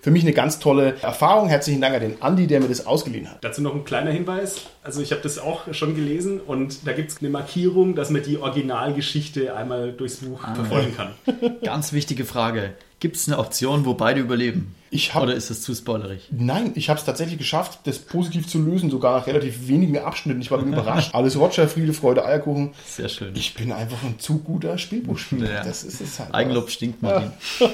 [0.01, 1.49] Für mich eine ganz tolle Erfahrung.
[1.49, 3.43] Herzlichen Dank an den Andi, der mir das ausgeliehen hat.
[3.43, 4.61] Dazu noch ein kleiner Hinweis.
[4.83, 8.23] Also ich habe das auch schon gelesen und da gibt es eine Markierung, dass man
[8.23, 11.11] die Originalgeschichte einmal durchs Buch verfolgen kann.
[11.63, 12.73] Ganz wichtige Frage.
[13.01, 14.75] Gibt es eine Option, wo beide überleben?
[14.89, 16.27] Ich hab- Oder ist das zu spoilerig?
[16.31, 20.41] Nein, ich habe es tatsächlich geschafft, das positiv zu lösen, sogar nach relativ wenigen Abschnitten.
[20.41, 21.13] Ich war überrascht.
[21.13, 22.71] Alles Roger, Friede, Freude, Eierkuchen.
[22.85, 23.33] Sehr schön.
[23.35, 25.49] Ich bin einfach ein zu guter Spielbuchspieler.
[25.51, 25.63] Ja.
[25.63, 26.33] Das ist es halt.
[26.33, 27.31] Eigenlob stinkt, Martin.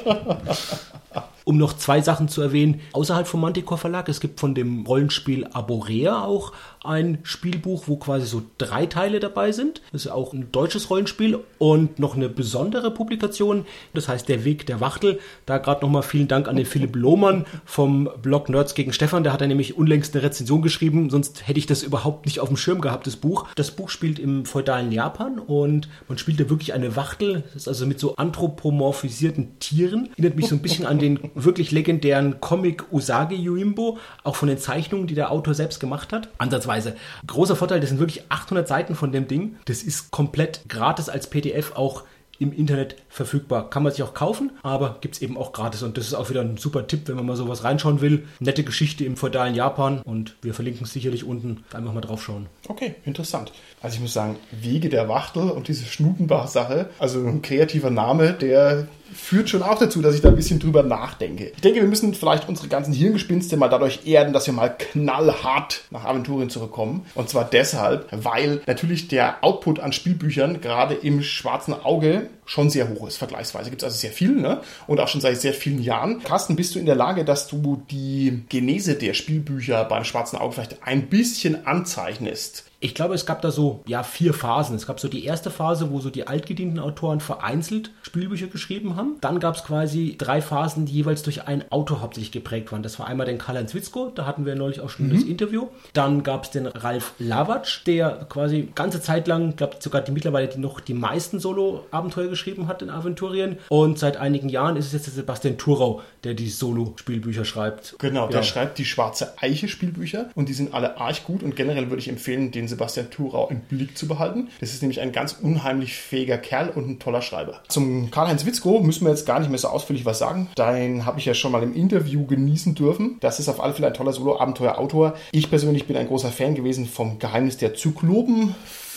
[1.45, 5.47] Um noch zwei Sachen zu erwähnen, außerhalb vom Manticore Verlag, es gibt von dem Rollenspiel
[5.53, 6.53] Aborea auch
[6.87, 9.81] ein Spielbuch, wo quasi so drei Teile dabei sind.
[9.91, 14.65] Das ist auch ein deutsches Rollenspiel und noch eine besondere Publikation, das heißt Der Weg
[14.65, 15.19] der Wachtel.
[15.45, 19.33] Da gerade nochmal vielen Dank an den Philipp Lohmann vom Blog Nerds gegen Stefan, der
[19.33, 22.57] hat da nämlich unlängst eine Rezension geschrieben, sonst hätte ich das überhaupt nicht auf dem
[22.57, 23.47] Schirm gehabt, das Buch.
[23.55, 27.67] Das Buch spielt im feudalen Japan und man spielt da wirklich eine Wachtel, das ist
[27.67, 30.09] also mit so anthropomorphisierten Tieren.
[30.11, 34.57] Erinnert mich so ein bisschen an den wirklich legendären Comic Usagi Yuimbo, auch von den
[34.57, 36.29] Zeichnungen, die der Autor selbst gemacht hat.
[36.37, 36.95] Ansatzweise vergleichsweise.
[37.27, 39.57] Großer Vorteil, das sind wirklich 800 Seiten von dem Ding.
[39.65, 42.03] Das ist komplett gratis als PDF auch
[42.37, 43.69] im Internet verfügbar.
[43.69, 45.83] Kann man sich auch kaufen, aber gibt es eben auch gratis.
[45.83, 48.27] Und das ist auch wieder ein super Tipp, wenn man mal sowas reinschauen will.
[48.41, 51.63] Nette Geschichte im feudalen Japan und wir verlinken es sicherlich unten.
[51.73, 52.47] Einfach mal draufschauen.
[52.67, 53.53] Okay, interessant.
[53.81, 58.89] Also ich muss sagen, Wege der Wachtel und diese Schnutenbach-Sache, also ein kreativer Name, der
[59.13, 61.51] führt schon auch dazu, dass ich da ein bisschen drüber nachdenke.
[61.55, 65.81] Ich denke, wir müssen vielleicht unsere ganzen Hirngespinste mal dadurch erden, dass wir mal knallhart
[65.91, 67.05] nach Aventurien zurückkommen.
[67.15, 72.89] Und zwar deshalb, weil natürlich der Output an Spielbüchern gerade im schwarzen Auge schon sehr
[72.89, 73.69] hoch ist, vergleichsweise.
[73.69, 74.61] Gibt es also sehr viel, ne?
[74.87, 76.21] Und auch schon seit sehr vielen Jahren.
[76.23, 80.53] Carsten, bist du in der Lage, dass du die Genese der Spielbücher beim schwarzen Auge
[80.53, 82.64] vielleicht ein bisschen anzeichnest?
[82.79, 84.75] Ich glaube, es gab da so ja vier Phasen.
[84.75, 89.15] Es gab so die erste Phase, wo so die altgedienten Autoren vereinzelt Spielbücher geschrieben haben.
[89.21, 92.83] Dann gab es quasi drei Phasen, die jeweils durch einen Autor hauptsächlich geprägt waren.
[92.83, 95.13] Das war einmal den Karl-Heinz Witzko, da hatten wir neulich auch schon mhm.
[95.13, 95.67] das Interview.
[95.93, 100.47] Dann gab es den Ralf Lavatsch, der quasi ganze Zeit lang, glaube sogar die mittlerweile
[100.47, 103.57] die noch die meisten Solo-Abenteuer geschrieben hat in Aventurien.
[103.69, 107.95] Und seit einigen Jahren ist es jetzt der Sebastian Thurau, der die Solo-Spielbücher schreibt.
[107.99, 108.31] Genau, ja.
[108.31, 112.09] der schreibt die Schwarze Eiche-Spielbücher und die sind alle arg gut und generell würde ich
[112.09, 114.49] empfehlen, den Sebastian Thurau im Blick zu behalten.
[114.59, 117.61] Das ist nämlich ein ganz unheimlich fähiger Kerl und ein toller Schreiber.
[117.67, 120.49] Zum Karl-Heinz Witzko müssen wir jetzt gar nicht mehr so ausführlich was sagen.
[120.57, 123.17] Den habe ich ja schon mal im Interview genießen dürfen.
[123.19, 125.15] Das ist auf alle Fälle ein toller Solo-Abenteuer-Autor.
[125.31, 128.55] Ich persönlich bin ein großer Fan gewesen vom Geheimnis der Zyklopen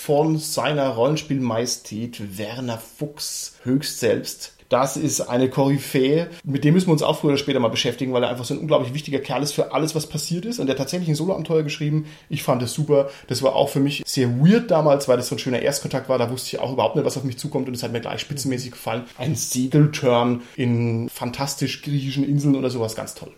[0.09, 4.55] von seiner Rollenspielmajestät Werner Fuchs höchst selbst.
[4.69, 6.29] Das ist eine Koryphäe.
[6.45, 8.55] Mit dem müssen wir uns auch früher oder später mal beschäftigen, weil er einfach so
[8.55, 10.59] ein unglaublich wichtiger Kerl ist für alles, was passiert ist.
[10.59, 12.07] Und der hat tatsächlich ein Solo-Abenteuer geschrieben.
[12.29, 13.09] Ich fand es super.
[13.29, 16.19] Das war auch für mich sehr weird damals, weil das so ein schöner Erstkontakt war.
[16.19, 17.69] Da wusste ich auch überhaupt nicht, was auf mich zukommt.
[17.69, 19.05] Und es hat mir gleich spitzenmäßig gefallen.
[19.17, 22.95] Ein Segelturn in fantastisch griechischen Inseln oder sowas.
[22.95, 23.33] Ganz toll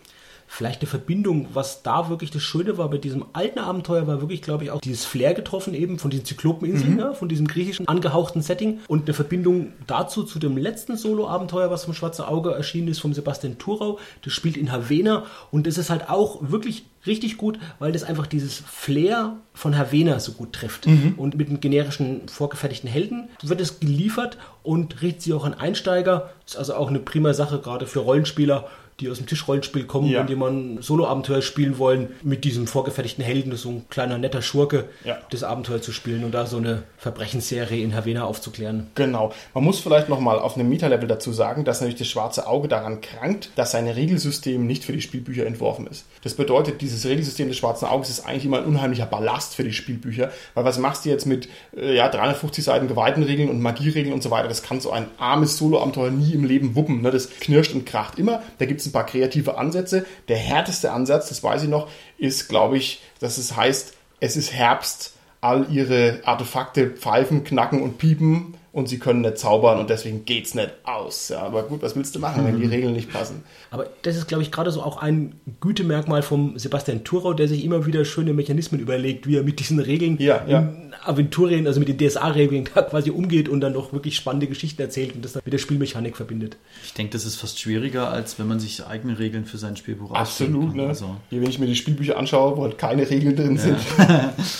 [0.53, 4.41] vielleicht eine Verbindung, was da wirklich das Schöne war bei diesem alten Abenteuer, war wirklich,
[4.41, 6.99] glaube ich, auch dieses Flair getroffen eben von diesen Zyklopeninseln, mhm.
[6.99, 11.85] ja, von diesem griechischen angehauchten Setting und eine Verbindung dazu zu dem letzten Solo-Abenteuer, was
[11.85, 13.97] vom Schwarzen Auge erschienen ist, vom Sebastian Thurau.
[14.23, 18.27] Das spielt in Havena und das ist halt auch wirklich richtig gut, weil das einfach
[18.27, 20.85] dieses Flair von Havena so gut trifft.
[20.85, 21.13] Mhm.
[21.15, 26.31] Und mit einem generischen vorgefertigten Helden wird es geliefert und richtet sich auch an Einsteiger.
[26.45, 28.67] Ist also auch eine prima Sache, gerade für Rollenspieler
[29.01, 30.23] die aus dem Tischrollenspiel kommen, ja.
[30.35, 35.17] mal ein Solo-Abenteuer spielen wollen, mit diesem vorgefertigten Helden, so ein kleiner netter Schurke, ja.
[35.31, 38.87] das Abenteuer zu spielen und da so eine Verbrechensserie in Havena aufzuklären.
[38.95, 39.33] Genau.
[39.53, 43.01] Man muss vielleicht nochmal auf einem Meta-Level dazu sagen, dass natürlich das schwarze Auge daran
[43.01, 46.05] krankt, dass sein Regelsystem nicht für die Spielbücher entworfen ist.
[46.23, 49.73] Das bedeutet, dieses Regelsystem des schwarzen Auges ist eigentlich immer ein unheimlicher Ballast für die
[49.73, 54.21] Spielbücher, weil was machst du jetzt mit äh, ja, 350 Seiten Gewaltenregeln und Magieregeln und
[54.21, 54.47] so weiter?
[54.47, 57.01] Das kann so ein armes Solo-Abenteuer nie im Leben wuppen.
[57.01, 57.11] Ne?
[57.11, 58.41] Das knirscht und kracht immer.
[58.59, 60.05] Da gibt es ein paar kreative Ansätze.
[60.27, 64.53] Der härteste Ansatz, das weiß ich noch, ist, glaube ich, dass es heißt, es ist
[64.53, 70.23] Herbst, all ihre Artefakte pfeifen, knacken und piepen und sie können nicht zaubern und deswegen
[70.23, 71.29] geht's nicht aus.
[71.29, 72.71] Ja, aber gut, was willst du machen, wenn die mhm.
[72.71, 73.43] Regeln nicht passen?
[73.73, 77.63] Aber das ist, glaube ich, gerade so auch ein Gütemerkmal vom Sebastian Thurau, der sich
[77.63, 80.73] immer wieder schöne Mechanismen überlegt, wie er mit diesen Regeln ja, ja.
[81.05, 85.15] Aventurien, also mit den DSA-Regeln da quasi umgeht und dann noch wirklich spannende Geschichten erzählt
[85.15, 86.57] und das dann mit der Spielmechanik verbindet.
[86.83, 90.11] Ich denke, das ist fast schwieriger, als wenn man sich eigene Regeln für sein Spielbuch
[90.11, 90.87] Absolut, ne?
[90.87, 91.15] Also.
[91.29, 93.77] Hier, wenn ich mir die Spielbücher anschaue, wo halt keine Regeln drin sind,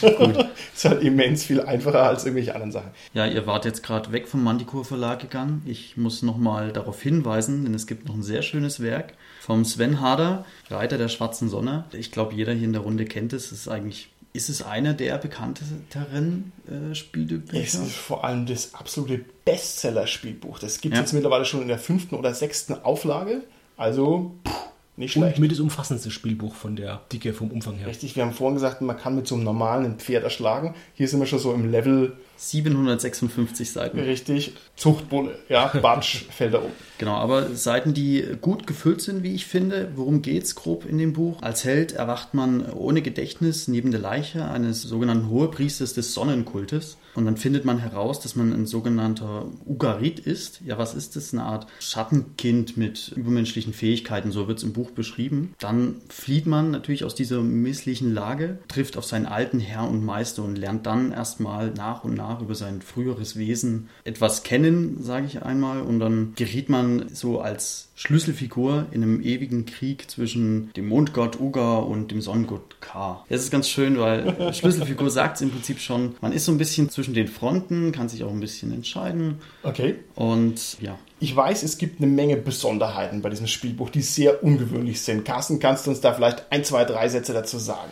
[0.18, 0.38] Gut.
[0.74, 2.92] ist halt immens viel einfacher als irgendwelche anderen Sachen.
[3.14, 5.64] Ja, ihr wart jetzt gerade weg vom Manticore Verlag gegangen.
[5.66, 9.01] Ich muss nochmal darauf hinweisen, denn es gibt noch ein sehr schönes Werk
[9.42, 11.86] vom Sven Harder, Reiter der schwarzen Sonne.
[11.94, 13.52] Ich glaube, jeder hier in der Runde kennt es.
[13.52, 17.62] Es ist eigentlich ist es einer der bekannteren äh, Spielebücher?
[17.62, 20.60] Es ist vor allem das absolute Bestseller-Spielbuch.
[20.60, 21.04] Das gibt es ja.
[21.04, 23.44] jetzt mittlerweile schon in der fünften oder sechsten Auflage.
[23.76, 24.71] Also pff,
[25.02, 25.36] nicht schlecht.
[25.36, 27.88] Und mit das umfassendste Spielbuch von der Dicke, vom Umfang her.
[27.88, 30.74] Richtig, wir haben vorhin gesagt, man kann mit so einem normalen Pferd erschlagen.
[30.94, 34.00] Hier sind wir schon so im Level 756 Seiten.
[34.00, 34.54] Richtig.
[34.76, 36.72] Zuchtbulle, ja, Batsch fällt da um.
[36.98, 39.92] Genau, aber Seiten, die gut gefüllt sind, wie ich finde.
[39.96, 41.42] Worum geht es grob in dem Buch?
[41.42, 46.98] Als Held erwacht man ohne Gedächtnis neben der Leiche eines sogenannten Hohepriesters des Sonnenkultes.
[47.16, 50.62] Und dann findet man heraus, dass man ein sogenannter Ugarit ist.
[50.66, 51.34] Ja, was ist das?
[51.34, 55.54] Eine Art Schattenkind mit übermenschlichen Fähigkeiten, so wird es im Buch beschrieben.
[55.60, 60.44] Dann flieht man natürlich aus dieser misslichen Lage, trifft auf seinen alten Herr und Meister
[60.44, 65.44] und lernt dann erstmal nach und nach über sein früheres Wesen etwas kennen, sage ich
[65.44, 65.82] einmal.
[65.82, 71.78] Und dann geriet man so als Schlüsselfigur in einem ewigen Krieg zwischen dem Mondgott Uga
[71.78, 73.24] und dem Sonnengott Ka.
[73.30, 76.16] Das ist ganz schön, weil Schlüsselfigur sagt es im Prinzip schon.
[76.20, 79.38] Man ist so ein bisschen zwischen den Fronten, kann sich auch ein bisschen entscheiden.
[79.62, 79.98] Okay.
[80.16, 80.98] Und ja.
[81.20, 85.24] Ich weiß, es gibt eine Menge Besonderheiten bei diesem Spielbuch, die sehr ungewöhnlich sind.
[85.24, 87.92] Carsten, kannst du uns da vielleicht ein, zwei, drei Sätze dazu sagen?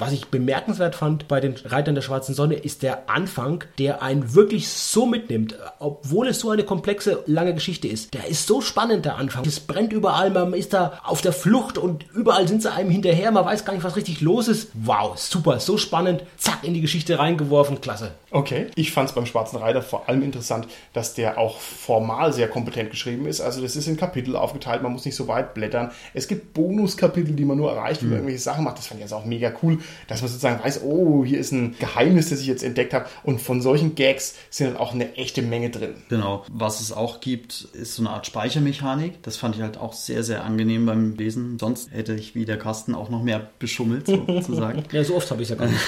[0.00, 4.32] Was ich bemerkenswert fand bei den Reitern der schwarzen Sonne ist der Anfang, der einen
[4.32, 8.14] wirklich so mitnimmt, obwohl es so eine komplexe, lange Geschichte ist.
[8.14, 9.44] Der ist so spannend, der Anfang.
[9.44, 13.32] Es brennt überall, man ist da auf der Flucht und überall sind sie einem hinterher,
[13.32, 14.70] man weiß gar nicht, was richtig los ist.
[14.74, 18.12] Wow, super, so spannend, zack, in die Geschichte reingeworfen, klasse.
[18.30, 22.46] Okay, ich fand es beim Schwarzen Reiter vor allem interessant, dass der auch formal sehr
[22.46, 23.40] kompetent geschrieben ist.
[23.40, 25.90] Also das ist in Kapitel aufgeteilt, man muss nicht so weit blättern.
[26.14, 28.78] Es gibt Bonuskapitel, die man nur erreicht, wenn man irgendwelche Sachen macht.
[28.78, 31.76] Das fand ich jetzt auch mega cool, dass man sozusagen weiß, oh, hier ist ein
[31.78, 33.06] Geheimnis, das ich jetzt entdeckt habe.
[33.22, 35.94] Und von solchen Gags sind dann auch eine echte Menge drin.
[36.08, 36.44] Genau.
[36.50, 39.22] Was es auch gibt, ist so eine Art Speichermechanik.
[39.22, 41.58] Das fand ich halt auch sehr, sehr angenehm beim Lesen.
[41.58, 44.84] Sonst hätte ich wie der Carsten auch noch mehr beschummelt, sozusagen.
[44.92, 45.80] Ja, so oft habe ich es ja gar nicht.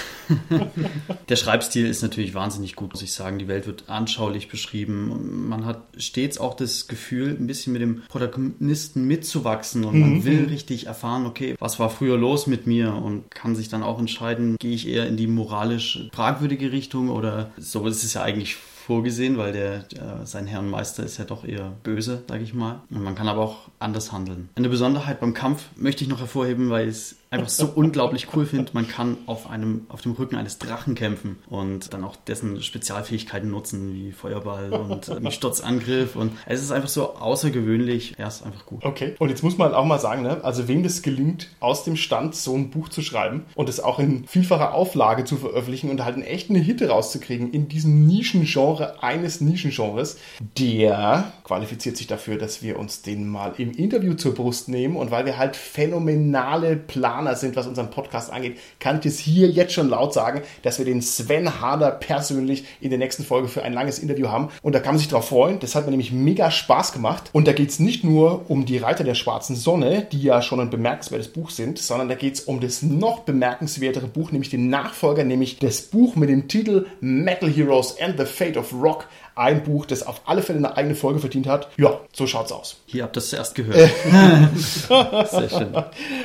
[1.28, 3.38] der Schreibstil ist natürlich wahnsinnig gut, muss ich sagen.
[3.38, 5.48] Die Welt wird anschaulich beschrieben.
[5.48, 10.46] Man hat stets auch das Gefühl, ein bisschen mit dem Protagonisten mitzuwachsen und man will
[10.46, 14.56] richtig erfahren, okay, was war früher los mit mir und kann sich dann auch entscheiden,
[14.58, 19.38] gehe ich eher in die moralisch fragwürdige Richtung oder so ist es ja eigentlich vorgesehen,
[19.38, 22.80] weil der, der sein Herrenmeister ist ja doch eher böse, sage ich mal.
[22.90, 24.48] Und man kann aber auch anders handeln.
[24.56, 28.72] Eine Besonderheit beim Kampf möchte ich noch hervorheben, weil es einfach so unglaublich cool finde.
[28.74, 33.50] Man kann auf einem, auf dem Rücken eines Drachen kämpfen und dann auch dessen Spezialfähigkeiten
[33.50, 36.16] nutzen, wie Feuerball und äh, Sturzangriff.
[36.16, 38.16] Und es ist einfach so außergewöhnlich.
[38.18, 38.84] Ja, ist einfach gut.
[38.84, 39.14] Okay.
[39.18, 40.42] Und jetzt muss man auch mal sagen, ne?
[40.42, 44.00] also wem das gelingt, aus dem Stand so ein Buch zu schreiben und es auch
[44.00, 49.40] in vielfacher Auflage zu veröffentlichen und halt einen echten Hit rauszukriegen in diesem Nischengenre eines
[49.40, 50.18] Nischengenres,
[50.58, 55.10] der qualifiziert sich dafür, dass wir uns den mal im Interview zur Brust nehmen und
[55.10, 56.76] weil wir halt phänomenale
[57.20, 60.78] Planer sind, was unseren Podcast angeht, kann ich es hier jetzt schon laut sagen, dass
[60.78, 64.48] wir den Sven Harder persönlich in der nächsten Folge für ein langes Interview haben.
[64.62, 65.58] Und da kann man sich drauf freuen.
[65.60, 67.30] Das hat mir nämlich mega Spaß gemacht.
[67.32, 70.60] Und da geht es nicht nur um die Reiter der schwarzen Sonne, die ja schon
[70.60, 74.70] ein bemerkenswertes Buch sind, sondern da geht es um das noch bemerkenswertere Buch, nämlich den
[74.70, 79.06] Nachfolger, nämlich das Buch mit dem Titel Metal Heroes and the Fate of Rock
[79.40, 81.68] ein Buch, das auf alle Fälle eine eigene Folge verdient hat.
[81.76, 82.76] Ja, so schaut's aus.
[82.86, 83.76] Hier habt ihr es zuerst gehört.
[85.30, 85.74] Sehr schön.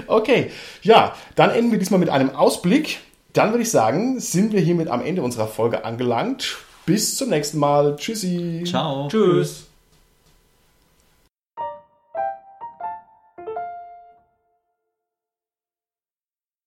[0.08, 0.52] Okay,
[0.84, 3.00] ja, dann enden wir diesmal mit einem Ausblick.
[3.34, 6.58] Dann würde ich sagen, sind wir hiermit am Ende unserer Folge angelangt.
[6.86, 7.96] Bis zum nächsten Mal.
[7.96, 8.64] Tschüssi.
[8.66, 9.08] Ciao.
[9.08, 9.65] Tschüss.